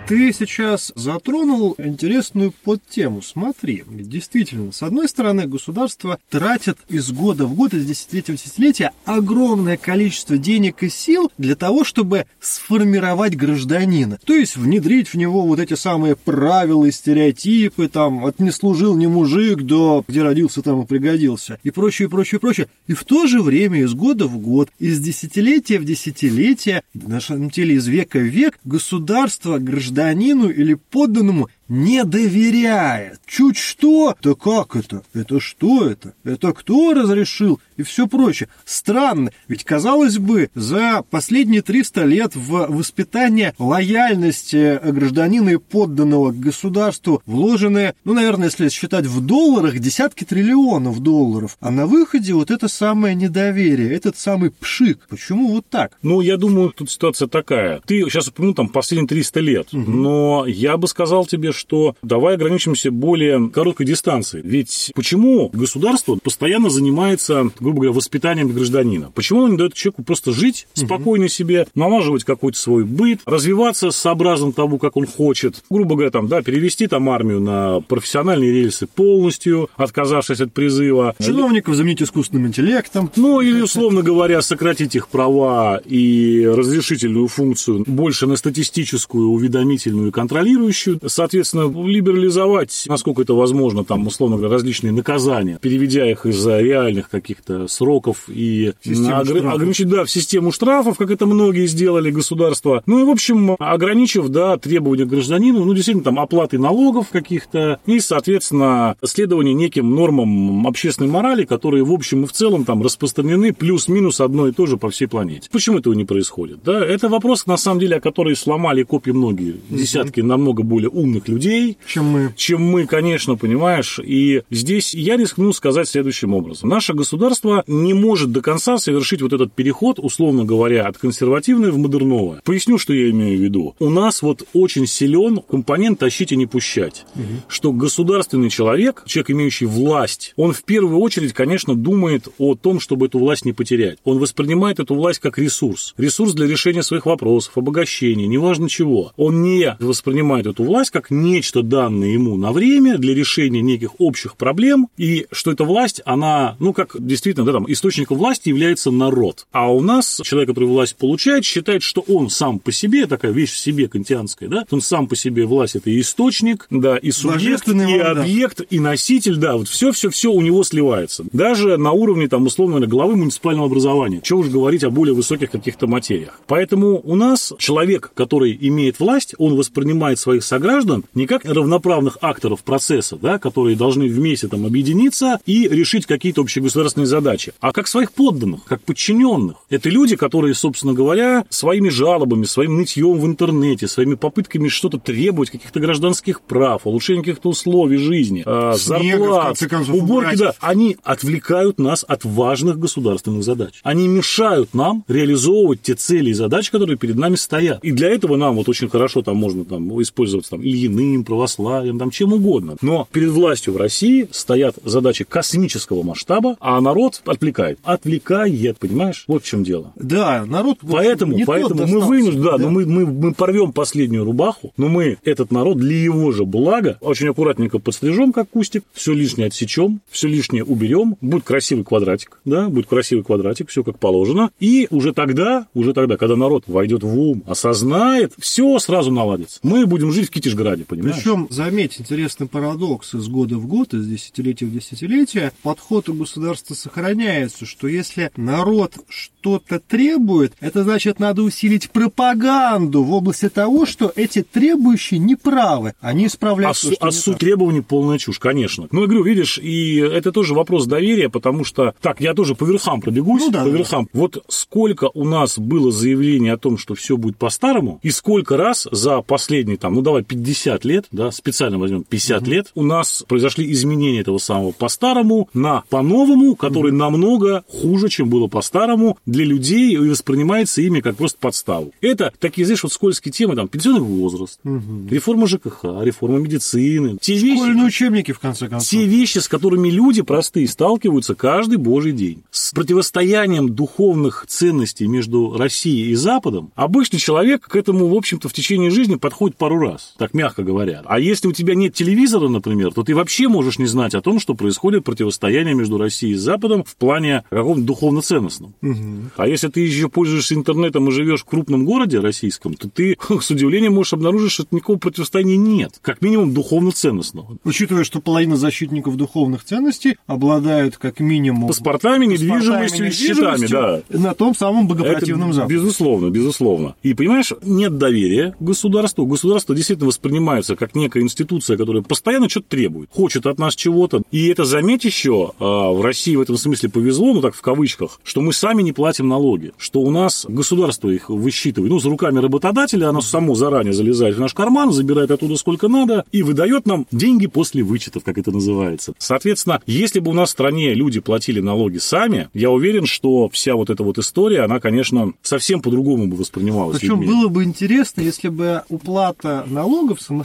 Ты 0.07 0.35
сейчас 0.35 0.93
затронул 0.95 1.77
интересную 1.79 2.53
подтему. 2.53 3.23
Смотри, 3.23 3.85
действительно, 3.89 4.71
с 4.71 4.83
одной 4.83 5.09
стороны, 5.09 5.47
государство 5.47 6.19
тратит 6.29 6.77
из 6.91 7.11
года 7.11 7.47
в 7.47 7.55
год, 7.55 7.73
из 7.73 7.87
десятилетия 7.87 8.35
в 8.35 8.37
десятилетие 8.37 8.91
огромное 9.07 9.79
количество 9.79 10.37
денег 10.37 10.83
и 10.83 10.91
сил 10.91 11.33
для 11.39 11.57
того, 11.57 11.85
чтобы 11.85 12.27
сформировать 12.39 13.35
гражданина. 13.35 14.19
То 14.27 14.35
есть 14.35 14.57
внедрить 14.57 15.09
в 15.09 15.15
него 15.15 15.47
вот 15.47 15.59
эти 15.59 15.73
самые 15.73 16.17
правила 16.17 16.85
и 16.85 16.91
стереотипы, 16.91 17.89
там, 17.89 18.27
от 18.27 18.41
не 18.41 18.51
служил 18.51 18.95
не 18.99 19.07
мужик 19.07 19.63
до 19.63 20.05
где 20.07 20.23
родился, 20.23 20.61
там 20.61 20.83
и 20.83 20.87
пригодился, 20.87 21.59
и 21.63 21.71
прочее, 21.71 22.09
и 22.09 22.11
прочее, 22.11 22.37
и 22.37 22.41
прочее. 22.41 22.69
И 22.89 22.93
в 22.93 23.05
то 23.05 23.27
же 23.27 23.41
время 23.41 23.81
из 23.81 23.95
года 23.95 24.27
в 24.27 24.37
год, 24.37 24.69
из 24.79 25.01
десятилетия 25.01 25.79
в 25.79 25.87
десятилетие, 25.87 26.83
на 26.93 27.23
самом 27.23 27.49
деле 27.49 27.77
из 27.77 27.87
века 27.87 28.19
в 28.19 28.25
век, 28.25 28.59
государство, 28.65 29.59
гражданин 29.59 29.94
гражданину 29.95 30.51
или 30.51 30.75
подданному 30.75 31.49
не 31.69 32.05
доверяет. 32.05 33.21
Чуть 33.27 33.57
что, 33.57 34.17
да 34.23 34.35
как 34.35 34.77
это? 34.77 35.03
Это 35.15 35.41
что 35.41 35.89
это? 35.89 36.15
Это 36.25 36.53
кто 36.53 36.95
разрешил? 36.95 37.61
И 37.77 37.83
все 37.83 38.07
прочее. 38.07 38.49
Странно, 38.65 39.31
ведь, 39.49 39.65
казалось 39.65 40.19
бы, 40.19 40.51
за 40.55 41.03
последние 41.11 41.63
300 41.63 42.05
лет 42.05 42.37
в 42.37 42.67
воспитание 42.69 43.55
лояльности 43.59 44.81
гражданина 44.85 45.51
и 45.51 45.57
подданного 45.57 46.33
к 46.33 46.39
государству 46.39 47.23
вложены, 47.27 47.95
ну, 48.05 48.15
наверное, 48.15 48.49
если 48.49 48.69
считать 48.69 49.07
в 49.07 49.21
долларах, 49.21 49.79
десятки 49.79 50.25
триллионов 50.25 51.01
долларов. 51.01 51.57
А 51.61 51.71
на 51.71 51.87
выходе 51.87 52.35
вот 52.35 52.51
это 52.51 52.69
самое 52.69 53.15
недоверие, 53.15 53.93
этот 53.93 54.17
самый 54.17 54.51
пшик. 54.51 55.07
Почему 55.09 55.49
вот 55.49 55.67
так? 55.69 55.99
Ну, 56.03 56.21
я 56.21 56.37
думаю, 56.37 56.71
тут 56.71 56.91
ситуация 56.91 57.29
такая. 57.29 57.81
Ты 57.87 58.03
сейчас 58.09 58.29
упомянул 58.29 58.55
там 58.55 58.69
последние 58.69 59.09
300 59.09 59.41
лет, 59.41 59.69
угу. 59.73 59.91
но 59.91 60.47
я 60.47 60.77
бы 60.77 60.87
сказал 60.89 61.27
тебе, 61.27 61.53
что 61.55 61.97
давай 62.03 62.35
ограничимся 62.35 62.91
более 62.91 63.49
короткой 63.49 63.87
дистанцией. 63.87 64.47
Ведь 64.47 64.93
почему 64.95 65.51
государство 65.53 66.19
постоянно 66.23 66.71
занимается, 66.71 67.51
грубо 67.61 67.81
говоря, 67.81 67.93
воспитанием 67.93 68.53
гражданина? 68.53 69.11
Почему 69.15 69.41
оно 69.41 69.53
не 69.53 69.57
дает 69.59 69.75
человеку 69.75 70.03
просто 70.03 70.33
жить 70.33 70.67
спокойно 70.75 71.29
себе, 71.29 71.67
налаживать 71.75 72.25
какой-то 72.25 72.59
свой 72.59 72.85
быт, 72.85 73.21
развиваться 73.27 73.91
сообразно 73.91 74.53
тому, 74.53 74.79
как 74.79 74.97
он 74.97 75.07
хочет, 75.07 75.63
грубо 75.71 75.95
говоря, 75.95 76.11
там, 76.11 76.29
да, 76.29 76.43
перевести 76.43 76.87
там 76.87 77.09
армию 77.09 77.41
на 77.41 77.81
профессиональные 77.81 78.53
рельсы 78.53 78.87
полностью, 78.87 79.71
отказавшись 79.77 80.41
от 80.41 80.53
призыва. 80.53 81.15
Чиновников 81.19 81.75
заменить 81.75 82.03
искусственным 82.03 82.49
интеллектом. 82.49 83.11
Ну, 83.17 83.41
или, 83.41 83.61
условно 83.61 84.03
говоря, 84.03 84.43
сократить 84.43 84.95
их 84.97 85.09
права 85.09 85.81
и 85.85 86.47
разрешительную 86.47 87.29
функцию 87.29 87.85
больше 87.87 88.27
на 88.27 88.37
статистическую, 88.37 89.29
уведомительную 89.29 90.09
и 90.09 90.13
контролирующую. 90.13 91.01
Соответственно, 91.07 91.44
соответственно, 91.45 91.87
либерализовать, 91.87 92.85
насколько 92.89 93.23
это 93.23 93.35
возможно, 93.35 93.85
там, 93.85 94.07
условно 94.07 94.37
говоря, 94.37 94.55
различные 94.55 94.93
наказания, 94.93 95.59
переведя 95.61 96.11
их 96.11 96.27
из 96.27 96.45
реальных 96.47 97.11
каких-то 97.11 97.69
сроков 97.69 98.29
и 98.29 98.73
огр... 98.87 99.47
ограничить, 99.47 99.89
да, 99.89 100.05
в 100.05 100.11
систему 100.11 100.53
штрафов, 100.53 100.97
как 100.97 101.11
это 101.11 101.27
многие 101.27 101.67
сделали 101.67 102.11
государство. 102.11 102.83
Ну 102.87 103.01
и, 103.01 103.05
в 103.05 103.11
общем, 103.11 103.57
ограничив, 103.59 104.29
да, 104.29 104.57
требования 104.57 105.05
гражданину, 105.05 105.65
ну, 105.65 105.75
действительно, 105.75 106.05
там, 106.05 106.19
оплаты 106.19 106.59
налогов 106.59 107.09
каких-то 107.11 107.81
и, 107.87 108.01
соответственно, 108.01 108.97
следование 109.05 109.55
неким 109.55 109.95
нормам 109.95 110.67
общественной 110.67 111.11
морали, 111.11 111.45
которые, 111.45 111.85
в 111.85 111.93
общем 111.93 112.25
и 112.25 112.27
в 112.27 112.33
целом, 112.33 112.65
там, 112.65 112.83
распространены 112.83 113.53
плюс-минус 113.53 114.21
одно 114.21 114.49
и 114.49 114.53
то 114.53 114.67
же 114.67 114.77
по 114.77 114.91
всей 114.91 115.07
планете. 115.07 115.49
Почему 115.53 115.79
этого 115.79 115.95
не 115.95 116.05
происходит? 116.05 116.63
Да, 116.65 116.85
это 116.85 117.09
вопрос, 117.09 117.47
на 117.47 117.57
самом 117.57 117.81
деле, 117.81 117.97
о 117.97 118.01
котором 118.01 118.35
сломали 118.35 118.83
копии 118.83 119.11
многие, 119.11 119.57
десятки 119.69 120.21
намного 120.21 120.63
более 120.63 120.89
умных 120.89 121.29
людей, 121.29 121.34
людей, 121.35 121.79
чем 121.87 122.07
мы. 122.07 122.33
Чем 122.37 122.63
мы, 122.63 122.87
конечно, 122.87 123.37
понимаешь. 123.37 124.01
И 124.03 124.43
здесь 124.51 124.95
я 124.95 125.17
рискну 125.17 125.53
сказать 125.53 125.89
следующим 125.89 126.35
образом. 126.35 126.69
Наше 126.69 126.95
государство 126.95 127.65
не 127.67 127.95
может 127.95 128.33
до 128.33 128.41
конца 128.41 128.79
совершить 128.79 129.23
вот 129.23 129.33
этот 129.33 129.53
переход, 129.53 129.99
условно 129.99 130.45
говоря, 130.45 130.87
от 130.87 130.99
консервативной 130.99 131.71
в 131.71 131.79
модерновое. 131.79 132.41
Поясню, 132.45 132.79
что 132.79 132.93
я 132.93 133.11
имею 133.11 133.39
в 133.39 133.43
виду. 133.43 133.75
У 133.79 133.91
нас 133.91 134.23
вот 134.23 134.45
очень 134.53 134.87
силен 134.87 135.41
компонент 135.49 135.99
«тащить 135.99 136.33
и 136.33 136.37
не 136.37 136.47
пущать». 136.47 137.05
Угу. 137.15 137.25
Что 137.49 137.73
государственный 137.73 138.51
человек, 138.51 139.03
человек, 139.07 139.31
имеющий 139.31 139.67
власть, 139.67 140.33
он 140.37 140.53
в 140.53 140.63
первую 140.65 140.99
очередь, 141.01 141.33
конечно, 141.33 141.75
думает 141.75 142.29
о 142.39 142.55
том, 142.55 142.81
чтобы 142.81 143.07
эту 143.07 143.19
власть 143.19 143.45
не 143.45 143.53
потерять. 143.53 143.99
Он 144.05 144.19
воспринимает 144.19 144.81
эту 144.81 144.95
власть 144.95 145.21
как 145.21 145.39
ресурс. 145.39 145.95
Ресурс 145.99 146.33
для 146.33 146.47
решения 146.47 146.83
своих 146.83 147.07
вопросов, 147.07 147.57
обогащения, 147.57 148.27
неважно 148.27 148.69
чего. 148.69 149.13
Он 149.17 149.43
не 149.43 149.77
воспринимает 149.81 150.47
эту 150.47 150.65
власть 150.65 150.91
как 150.91 151.11
нечто 151.25 151.63
данное 151.63 152.09
ему 152.09 152.37
на 152.37 152.53
время 152.53 152.99
для 152.99 153.15
решения 153.15 153.63
неких 153.63 154.01
общих 154.01 154.37
проблем, 154.37 154.89
и 154.97 155.27
что 155.33 155.51
эта 155.51 155.65
власть, 155.65 156.01
она, 156.05 156.57
ну, 156.61 156.73
как 156.73 156.97
действительно, 156.99 157.47
да, 157.47 157.53
там, 157.53 157.71
источником 157.71 158.19
власти 158.19 158.49
является 158.49 158.91
народ. 158.91 159.47
А 159.53 159.73
у 159.73 159.81
нас 159.81 160.21
человек, 160.23 160.51
который 160.51 160.69
власть 160.69 160.97
получает, 160.97 161.45
считает, 161.45 161.83
что 161.83 162.03
он 162.03 162.31
сам 162.31 162.59
по 162.59 162.73
себе, 162.73 163.07
такая 163.07 163.33
вещь 163.33 163.53
в 163.53 163.59
себе 163.59 163.89
кантианская, 163.89 164.49
да, 164.49 164.65
он 164.71 164.81
сам 164.81 165.07
по 165.07 165.17
себе 165.17 165.47
власть 165.47 165.77
это 165.77 165.91
и 165.91 166.01
источник, 166.01 166.67
да, 166.71 166.97
и 166.97 167.11
субъект, 167.11 167.69
и 167.69 167.99
объект, 167.99 168.63
и 168.69 168.81
носитель, 168.81 169.37
да, 169.37 169.57
вот 169.57 169.69
все-все-все 169.69 170.31
у 170.31 170.41
него 170.41 170.63
сливается. 170.63 171.25
Даже 171.33 171.77
на 171.77 171.93
уровне, 171.93 172.29
там, 172.29 172.47
условно, 172.47 172.87
главы 172.87 173.17
муниципального 173.17 173.67
образования. 173.67 174.21
Чего 174.23 174.41
уж 174.41 174.49
говорить 174.49 174.85
о 174.85 174.91
более 174.91 175.15
высоких 175.15 175.51
каких-то 175.51 175.87
материях. 175.87 176.41
Поэтому 176.47 177.01
у 177.03 177.17
нас 177.17 177.53
человек, 177.59 178.11
который 178.15 178.57
имеет 178.61 179.01
власть, 179.01 179.35
он 179.39 179.57
воспринимает 179.57 180.19
своих 180.19 180.45
сограждан 180.45 181.05
не 181.15 181.27
как 181.27 181.45
равноправных 181.45 182.19
акторов 182.21 182.63
процесса, 182.63 183.17
да, 183.17 183.39
которые 183.39 183.77
должны 183.77 184.09
вместе 184.09 184.49
там 184.49 184.67
объединиться 184.67 185.39
и 185.47 185.69
решить 185.69 186.07
какие-то 186.07 186.43
общегосударственные 186.43 187.07
задачи, 187.07 187.53
а 187.61 187.73
как 187.73 187.87
своих 187.89 188.13
подданных, 188.13 188.65
как 188.65 188.83
подчиненных. 188.83 189.57
Это 189.71 189.89
люди, 189.89 190.17
которые, 190.17 190.55
собственно 190.55 190.93
говоря, 190.93 191.45
своими 191.51 191.89
жалобами, 191.89 192.45
своим 192.45 192.77
нытьем 192.77 193.19
в 193.19 193.27
интернете, 193.27 193.89
своими 193.89 194.15
попытками 194.15 194.69
что-то 194.69 194.99
требовать, 194.99 195.51
каких-то 195.51 195.81
гражданских 195.81 196.41
прав, 196.41 196.87
улучшения 196.87 197.21
каких-то 197.21 197.51
условий 197.51 197.99
жизни, 197.99 198.43
э, 198.45 198.75
зарплат, 198.77 199.59
концов, 199.59 199.95
уборки, 199.95 200.35
убрать. 200.35 200.39
да, 200.39 200.55
они 200.61 200.97
отвлекают 201.03 201.79
нас 201.79 202.05
от 202.07 202.25
важных 202.25 202.79
государственных 202.79 203.45
задач. 203.45 203.81
Они 203.83 204.09
мешают 204.09 204.75
нам 204.75 205.05
реализовывать 205.09 205.83
те 205.83 205.95
цели 205.95 206.31
и 206.31 206.33
задачи, 206.33 206.71
которые 206.71 206.97
перед 206.97 207.17
нами 207.17 207.37
стоят. 207.37 207.83
И 207.85 207.93
для 207.93 208.09
этого 208.09 208.37
нам 208.37 208.57
вот 208.57 208.69
очень 208.69 208.89
хорошо 208.89 209.23
там 209.23 209.37
можно 209.37 209.65
там 209.65 210.01
использоваться 210.03 210.51
там 210.53 210.63
Ильиным, 211.05 211.25
православием, 211.25 211.99
там 211.99 212.11
чем 212.11 212.33
угодно. 212.33 212.77
Но 212.81 213.09
перед 213.13 213.31
властью 213.31 213.75
в 213.75 213.77
России 213.77 214.29
стоят 214.31 214.77
задачи 214.85 215.25
космического 215.25 216.03
масштаба, 216.03 216.57
а 216.61 216.81
народ 216.81 217.23
отвлекает. 217.25 217.79
Отвлекает, 217.83 218.79
понимаешь? 218.79 219.25
Вот 219.27 219.43
в 219.43 219.47
чем 219.47 219.65
дело. 219.65 219.93
Да, 219.97 220.45
народ... 220.47 220.79
Поэтому, 220.83 221.37
поэтому 221.47 221.87
мы 221.87 222.01
вынуждены, 222.01 222.45
да, 222.45 222.59
да. 222.59 222.65
но 222.65 222.71
мы, 222.71 222.87
мы, 222.87 223.07
мы 223.07 223.35
порвем 223.35 223.73
последнюю 223.73 224.25
рубаху, 224.25 224.73
но 224.77 224.89
мы 224.89 225.19
этот 225.25 225.51
народ 225.51 225.79
для 225.79 225.97
его 225.97 226.33
же 226.33 226.45
блага 226.45 226.99
очень 227.01 227.29
аккуратненько 227.29 227.79
подстрижем, 227.79 228.33
как 228.33 228.49
кустик, 228.51 228.85
все 228.93 229.13
лишнее 229.13 229.49
отсечем, 229.49 230.01
все 230.09 230.29
лишнее 230.29 230.65
уберем, 230.65 231.17
будет 231.21 231.45
красивый 231.45 231.85
квадратик, 231.85 232.41
да, 232.45 232.69
будет 232.69 232.87
красивый 232.87 233.25
квадратик, 233.25 233.69
все 233.69 233.83
как 233.83 233.99
положено, 233.99 234.51
и 234.61 234.87
уже 234.91 235.13
тогда, 235.13 235.67
уже 235.75 235.93
тогда, 235.93 236.17
когда 236.17 236.37
народ 236.37 236.65
войдет 236.67 237.03
в 237.03 237.19
ум, 237.19 237.43
осознает, 237.47 238.33
все 238.39 238.79
сразу 238.79 239.11
наладится. 239.11 239.61
Мы 239.63 239.87
будем 239.87 240.13
жить 240.13 240.29
в 240.29 240.31
Китежграде, 240.31 240.85
понимаешь? 240.95 241.17
Причем, 241.23 241.47
заметь, 241.51 242.01
интересный 242.01 242.47
парадокс 242.47 243.15
из 243.15 243.29
года 243.29 243.57
в 243.57 243.67
год, 243.67 243.95
из 243.95 244.07
десятилетия 244.07 244.67
в 244.67 244.73
десятилетие, 244.73 245.53
подход 245.63 246.09
у 246.09 246.15
государства 246.15 246.75
сохраняется, 246.75 247.67
что 247.67 247.89
если 247.89 248.31
народ 248.37 248.95
что-то 249.09 249.81
требует, 249.81 250.55
это 250.61 250.85
значит, 250.85 251.21
надо 251.21 251.43
усилить 251.43 251.91
пропаганду 251.91 253.03
в 253.03 253.13
области 253.13 253.49
того, 253.49 253.87
что 253.87 254.13
эти 254.15 254.43
требующие 254.43 255.21
неправы, 255.21 255.95
они 256.01 256.27
исправляют 256.27 256.77
а, 256.83 256.89
то, 256.89 256.97
а 257.01 257.13
суть 257.13 257.39
требований 257.39 257.81
полная 257.81 258.19
чушь, 258.19 258.39
конечно. 258.39 258.89
Ну, 258.91 259.03
я 259.03 259.07
говорю, 259.07 259.25
видишь, 259.25 259.59
и 259.59 259.97
это 259.97 260.33
тоже 260.33 260.55
вопрос 260.55 260.87
доверия, 260.87 261.29
потому 261.29 261.65
что, 261.65 261.95
так, 262.01 262.21
я 262.21 262.35
тоже 262.35 262.55
по 262.55 262.65
верхам 262.65 263.01
пробегусь, 263.01 263.43
ну, 263.47 263.51
да, 263.51 263.65
по 263.65 263.69
верхам. 263.69 264.09
Да. 264.13 264.21
Вот 264.21 264.45
сколько 264.49 265.11
у 265.15 265.25
нас 265.25 265.59
было 265.59 265.93
заявлений 265.93 266.51
о 266.51 266.57
том, 266.57 266.79
что 266.79 266.95
все 266.95 267.17
будет 267.17 267.37
по-старому, 267.37 268.01
и 268.03 268.11
сколько 268.11 268.57
раз 268.57 268.89
за 268.91 269.21
последние, 269.23 269.77
там, 269.77 269.95
ну, 269.95 270.03
давай, 270.03 270.23
50 270.23 270.74
лет, 270.85 271.07
да, 271.13 271.31
специально 271.31 271.79
возьмем 271.79 272.05
50 272.05 272.43
угу. 272.43 272.51
лет, 272.51 272.71
у 272.75 272.83
нас 272.83 273.25
произошли 273.29 273.71
изменения 273.73 274.21
этого 274.21 274.39
самого 274.39 274.73
по-старому 274.73 275.49
на 275.55 275.85
по-новому, 275.91 276.57
который 276.57 276.91
угу. 276.91 276.99
намного 276.99 277.65
хуже, 277.69 278.09
чем 278.09 278.29
было 278.29 278.47
по-старому 278.49 279.19
для 279.27 279.45
людей 279.45 279.93
и 279.93 279.99
воспринимается 279.99 280.83
ими 280.83 281.01
как 281.01 281.17
просто 281.17 281.39
подставу. 281.39 281.93
Это 282.01 282.33
такие, 282.39 282.65
знаешь, 282.65 282.83
вот 282.83 282.93
скользкие 282.93 283.33
темы, 283.33 283.55
там, 283.55 283.69
пенсионный 283.69 284.01
возраст, 284.01 284.59
угу. 284.65 285.09
реформа 285.11 285.47
ЖКХ, 285.47 285.85
реформа 286.01 286.39
медицины. 286.39 287.19
Те 287.21 287.39
Школьные 287.39 287.85
вещи, 287.85 287.87
учебники, 287.87 288.33
в 288.33 288.41
конце 288.41 288.69
концов. 288.69 288.89
Те 288.89 289.05
вещи, 289.07 289.39
с 289.39 289.49
которыми 289.49 289.91
люди 289.91 290.23
простые 290.23 290.67
сталкиваются 290.69 291.35
каждый 291.35 291.77
божий 291.77 292.13
день. 292.13 292.43
С 292.51 292.73
противостоянием 292.73 293.75
духовных 293.75 294.45
ценностей 294.49 295.07
между 295.07 295.57
Россией 295.57 296.11
и 296.11 296.15
Западом 296.15 296.73
обычный 296.75 297.19
человек 297.19 297.67
к 297.67 297.77
этому, 297.77 298.09
в 298.09 298.15
общем-то, 298.15 298.49
в 298.49 298.53
течение 298.53 298.91
жизни 298.91 299.17
подходит 299.17 299.57
пару 299.57 299.79
раз, 299.79 300.15
так 300.19 300.35
мягко 300.35 300.63
говоря. 300.65 301.03
А 301.05 301.19
если 301.19 301.49
у 301.49 301.53
тебя 301.53 301.75
нет 301.75 301.95
телевизора, 301.95 302.49
например, 302.49 302.93
то 302.93 303.03
ты 303.03 303.15
вообще 303.15 303.49
можешь 303.49 303.79
не 303.79 303.87
знать 303.87 304.15
о 304.15 304.21
том, 304.21 304.41
что 304.41 304.55
происходит 304.55 305.05
противостояние 305.05 305.75
между 305.75 305.99
Россией 305.99 306.33
и 306.33 306.37
Западом 306.37 306.85
в 306.85 306.97
плане 306.97 307.45
каком-то 307.51 307.83
духовно-ценностном. 307.83 308.75
Угу. 308.83 309.31
А 309.37 309.47
если 309.47 309.69
ты 309.69 309.81
еще 309.81 310.09
пользуешься 310.09 310.55
интернетом 310.55 311.09
и 311.09 311.13
живешь 311.13 311.43
в 311.43 311.45
крупном 311.45 311.85
городе 311.85 312.19
российском, 312.21 312.75
то 312.75 312.89
ты 312.89 313.17
с 313.41 313.51
удивлением 313.51 313.95
можешь 313.95 314.13
обнаружить, 314.13 314.53
что 314.53 314.67
никакого 314.71 314.99
противостояния 314.99 315.57
нет, 315.57 315.99
как 316.03 316.23
минимум 316.23 316.53
духовно-ценностного. 316.53 317.59
Учитывая, 317.65 318.05
что 318.05 318.21
половина 318.21 318.57
защитников 318.57 319.17
духовных 319.17 319.65
ценностей 319.65 320.17
обладают 320.27 320.97
как 320.97 321.21
минимум 321.21 321.69
паспортами, 321.69 322.27
недвижимостью 322.27 323.09
и 323.09 323.11
счетами, 323.11 323.67
да. 323.67 324.03
На 324.09 324.35
том 324.35 324.55
самом 324.55 324.89
богопротивном 324.89 325.51
Это, 325.51 325.57
Западе. 325.57 325.75
Безусловно, 325.75 326.31
безусловно. 326.31 326.95
И 327.03 327.15
понимаешь, 327.15 327.53
нет 327.63 327.99
доверия 327.99 328.55
государству. 328.61 329.27
Государство 329.27 329.75
действительно 329.75 330.07
воспринимается 330.55 330.77
как 330.77 330.95
некая 330.95 331.23
институция, 331.23 331.77
которая 331.77 332.03
постоянно 332.03 332.49
что-то 332.49 332.69
требует, 332.69 333.09
хочет 333.13 333.47
от 333.47 333.59
нас 333.59 333.75
чего-то. 333.75 334.23
И 334.31 334.49
это, 334.49 334.65
заметь 334.65 335.05
еще, 335.05 335.53
а, 335.59 335.93
в 335.93 336.03
России 336.03 336.37
в 336.37 336.41
этом 336.41 336.57
смысле 336.57 336.89
повезло, 336.91 337.35
ну 337.35 337.41
так 337.41 337.55
в 337.55 337.61
кавычках, 337.61 338.21
что 338.23 338.41
мы 338.41 338.53
сами 338.53 338.83
не 338.83 338.93
платим 338.93 339.29
налоги, 339.29 339.73
что 339.79 340.01
у 340.01 340.11
нас 340.11 340.47
государство 340.49 341.09
их 341.09 341.29
высчитывает. 341.29 341.91
Ну, 341.91 342.01
с 342.01 342.05
руками 342.05 342.39
работодателя 342.39 343.09
оно 343.09 343.21
само 343.21 343.55
заранее 343.55 343.93
залезает 343.93 344.37
в 344.37 344.41
наш 344.41 344.55
карман, 344.55 344.93
забирает 344.93 345.31
оттуда 345.31 345.57
сколько 345.57 345.89
надо 345.89 346.25
и 346.33 346.43
выдает 346.43 346.87
нам 346.87 347.07
деньги 347.11 347.47
после 347.47 347.83
вычетов, 347.83 348.25
как 348.25 348.39
это 348.39 348.51
называется. 348.51 349.15
Соответственно, 349.19 349.81
если 349.87 350.21
бы 350.21 350.31
у 350.31 350.35
нас 350.35 350.51
в 350.51 350.53
стране 350.53 350.95
люди 350.95 351.21
платили 351.21 351.61
налоги 351.61 351.99
сами, 351.99 352.49
я 352.55 352.71
уверен, 352.71 353.07
что 353.07 353.49
вся 353.49 353.75
вот 353.75 353.91
эта 353.91 354.03
вот 354.03 354.19
история, 354.19 354.63
она, 354.63 354.81
конечно, 354.81 355.33
совсем 355.43 355.81
по-другому 355.81 356.27
бы 356.27 356.37
воспринималась. 356.37 357.01
Причем 357.01 357.21
людьми. 357.21 357.35
было 357.35 357.49
бы 357.49 357.65
интересно, 357.65 358.21
если 358.21 358.49
бы 358.49 358.83
уплата 358.89 359.65
налогов 359.69 360.21
самостоятельно 360.21 360.44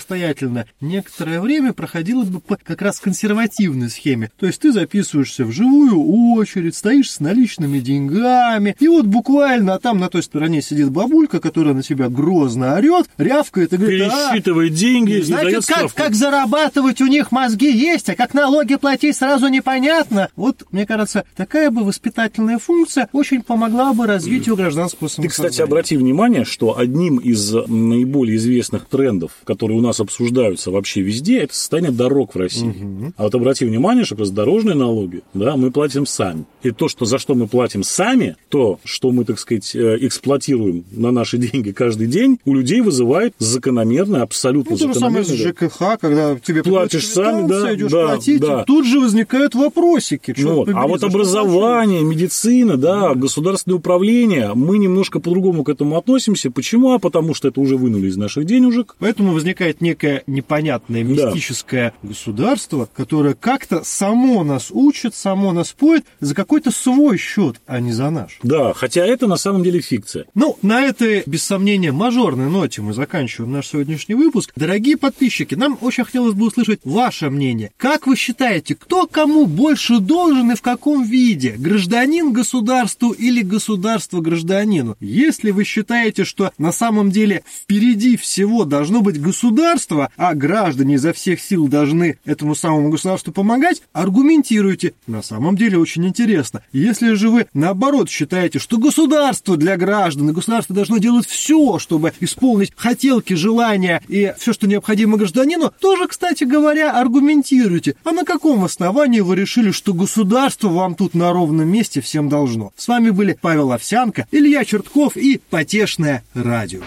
некоторое 0.81 1.41
время 1.41 1.73
проходила 1.73 2.23
бы 2.23 2.39
по 2.39 2.57
как 2.57 2.81
раз 2.81 2.99
консервативной 2.99 3.89
схеме. 3.89 4.31
То 4.37 4.45
есть 4.45 4.61
ты 4.61 4.71
записываешься 4.71 5.45
в 5.45 5.51
живую 5.51 6.33
очередь, 6.35 6.75
стоишь 6.75 7.11
с 7.11 7.19
наличными 7.19 7.79
деньгами, 7.79 8.75
и 8.79 8.87
вот 8.87 9.05
буквально 9.05 9.79
а 9.79 9.79
там 9.79 9.99
на 9.99 10.09
той 10.09 10.23
стороне 10.23 10.61
сидит 10.61 10.91
бабулька, 10.91 11.39
которая 11.39 11.73
на 11.73 11.83
тебя 11.83 12.09
грозно 12.09 12.75
орет, 12.75 13.07
рявкает 13.17 13.73
и 13.73 13.77
говорит, 13.77 14.03
пересчитывает 14.03 14.73
а, 14.73 14.75
деньги, 14.75 15.21
знаете, 15.21 15.59
как, 15.65 15.93
как 15.93 16.15
зарабатывать 16.15 17.01
у 17.01 17.07
них 17.07 17.31
мозги 17.31 17.71
есть, 17.71 18.09
а 18.09 18.15
как 18.15 18.33
налоги 18.33 18.75
платить 18.75 19.15
сразу 19.15 19.47
непонятно. 19.47 20.29
Вот, 20.35 20.65
мне 20.71 20.85
кажется, 20.85 21.23
такая 21.35 21.71
бы 21.71 21.83
воспитательная 21.83 22.59
функция 22.59 23.09
очень 23.13 23.41
помогла 23.41 23.93
бы 23.93 24.05
развитию 24.05 24.55
гражданского 24.55 25.07
самосознания. 25.07 25.29
Ты, 25.29 25.33
кстати, 25.33 25.61
обрати 25.61 25.97
внимание, 25.97 26.45
что 26.45 26.77
одним 26.77 27.17
из 27.17 27.53
наиболее 27.53 28.37
известных 28.37 28.85
трендов, 28.85 29.31
которые 29.45 29.77
у 29.77 29.81
нас 29.81 29.88
обсуждаются 29.99 30.71
вообще 30.71 31.01
везде, 31.01 31.39
это 31.39 31.55
состояние 31.55 31.91
дорог 31.91 32.35
в 32.35 32.37
России. 32.37 32.67
Угу. 32.69 33.13
А 33.17 33.23
вот 33.23 33.35
обрати 33.35 33.65
внимание, 33.65 34.03
что 34.05 34.15
раз 34.15 34.31
дорожные 34.31 34.75
налоги, 34.75 35.21
да, 35.33 35.55
мы 35.55 35.71
платим 35.71 36.05
сами. 36.05 36.45
И 36.63 36.71
то, 36.71 36.87
что, 36.87 37.05
за 37.05 37.17
что 37.17 37.35
мы 37.35 37.47
платим 37.47 37.83
сами, 37.83 38.35
то, 38.49 38.79
что 38.83 39.11
мы, 39.11 39.25
так 39.25 39.39
сказать, 39.39 39.75
э, 39.75 39.97
эксплуатируем 40.01 40.83
на 40.91 41.11
наши 41.11 41.37
деньги 41.39 41.71
каждый 41.71 42.07
день, 42.07 42.39
у 42.45 42.53
людей 42.53 42.81
вызывает 42.81 43.33
закономерно, 43.39 44.21
абсолютно 44.21 44.71
ну, 44.71 44.77
закономерно. 44.77 45.23
То 45.23 45.31
же 45.31 45.37
самое 45.37 45.53
с 45.53 45.71
ЖКХ, 45.71 45.99
когда 45.99 46.35
тебе 46.39 46.63
платишь 46.63 47.07
сами, 47.07 47.47
да, 47.47 47.73
идешь 47.73 47.91
да, 47.91 48.07
платить, 48.07 48.41
да. 48.41 48.63
тут 48.63 48.85
же 48.85 48.99
возникают 48.99 49.55
вопросики. 49.55 50.35
Ну, 50.37 50.55
вот. 50.55 50.69
а 50.73 50.87
вот 50.87 51.03
образование, 51.03 52.01
медицина, 52.01 52.77
да, 52.77 53.13
государственное 53.15 53.77
управление, 53.77 54.53
мы 54.53 54.77
немножко 54.77 55.19
по-другому 55.19 55.63
к 55.63 55.69
этому 55.69 55.97
относимся. 55.97 56.51
Почему? 56.51 56.93
А 56.93 56.99
потому 56.99 57.33
что 57.33 57.47
это 57.47 57.61
уже 57.61 57.77
вынули 57.77 58.07
из 58.07 58.17
наших 58.17 58.45
денежек. 58.45 58.95
Поэтому 58.99 59.33
возникает 59.33 59.78
некое 59.81 60.23
непонятное 60.27 61.03
мистическое 61.03 61.93
да. 62.01 62.09
государство, 62.09 62.89
которое 62.93 63.33
как-то 63.33 63.83
само 63.83 64.43
нас 64.43 64.67
учит, 64.71 65.15
само 65.15 65.53
нас 65.53 65.71
поет 65.71 66.05
за 66.19 66.35
какой-то 66.35 66.71
свой 66.71 67.17
счет, 67.17 67.61
а 67.65 67.79
не 67.79 67.91
за 67.91 68.09
наш. 68.09 68.39
Да, 68.43 68.73
хотя 68.73 69.05
это 69.05 69.27
на 69.27 69.37
самом 69.37 69.63
деле 69.63 69.81
фикция. 69.81 70.25
Ну, 70.35 70.57
на 70.61 70.81
этой, 70.81 71.23
без 71.25 71.43
сомнения, 71.43 71.91
мажорной 71.91 72.49
ноте 72.49 72.81
мы 72.81 72.93
заканчиваем 72.93 73.51
наш 73.51 73.67
сегодняшний 73.67 74.15
выпуск. 74.15 74.51
Дорогие 74.55 74.97
подписчики, 74.97 75.55
нам 75.55 75.77
очень 75.81 76.03
хотелось 76.03 76.33
бы 76.33 76.47
услышать 76.47 76.81
ваше 76.83 77.29
мнение. 77.29 77.71
Как 77.77 78.07
вы 78.07 78.15
считаете, 78.15 78.75
кто 78.75 79.07
кому 79.07 79.45
больше 79.45 79.99
должен 79.99 80.51
и 80.51 80.55
в 80.55 80.61
каком 80.61 81.03
виде? 81.03 81.55
Гражданин 81.57 82.33
государству 82.33 83.11
или 83.11 83.41
государство 83.41 84.21
гражданину? 84.21 84.95
Если 84.99 85.51
вы 85.51 85.63
считаете, 85.63 86.25
что 86.25 86.51
на 86.57 86.71
самом 86.71 87.11
деле 87.11 87.43
впереди 87.47 88.17
всего 88.17 88.65
должно 88.65 89.01
быть 89.01 89.21
государство, 89.21 89.68
а 90.17 90.33
граждане 90.33 90.95
изо 90.95 91.13
всех 91.13 91.39
сил 91.39 91.67
должны 91.67 92.17
этому 92.25 92.55
самому 92.55 92.89
государству 92.89 93.31
помогать, 93.31 93.81
аргументируйте. 93.93 94.93
На 95.07 95.21
самом 95.21 95.55
деле 95.55 95.77
очень 95.77 96.05
интересно. 96.07 96.63
Если 96.71 97.13
же 97.13 97.29
вы 97.29 97.47
наоборот 97.53 98.09
считаете, 98.09 98.59
что 98.59 98.77
государство 98.77 99.57
для 99.57 99.77
граждан, 99.77 100.29
и 100.29 100.33
государство 100.33 100.75
должно 100.75 100.97
делать 100.97 101.27
все, 101.27 101.77
чтобы 101.79 102.13
исполнить 102.19 102.73
хотелки, 102.75 103.33
желания 103.33 104.01
и 104.07 104.33
все, 104.37 104.53
что 104.53 104.67
необходимо 104.67 105.17
гражданину, 105.17 105.71
тоже, 105.79 106.07
кстати 106.07 106.43
говоря, 106.43 106.99
аргументируйте. 106.99 107.95
А 108.03 108.11
на 108.11 108.25
каком 108.25 108.63
основании 108.63 109.19
вы 109.19 109.35
решили, 109.35 109.71
что 109.71 109.93
государство 109.93 110.69
вам 110.69 110.95
тут 110.95 111.13
на 111.13 111.31
ровном 111.31 111.67
месте 111.67 112.01
всем 112.01 112.29
должно? 112.29 112.71
С 112.75 112.87
вами 112.87 113.11
были 113.11 113.37
Павел 113.39 113.71
Овсянко, 113.71 114.27
Илья 114.31 114.65
Чертков 114.65 115.15
и 115.15 115.39
Потешное 115.49 116.23
радио. 116.33 116.81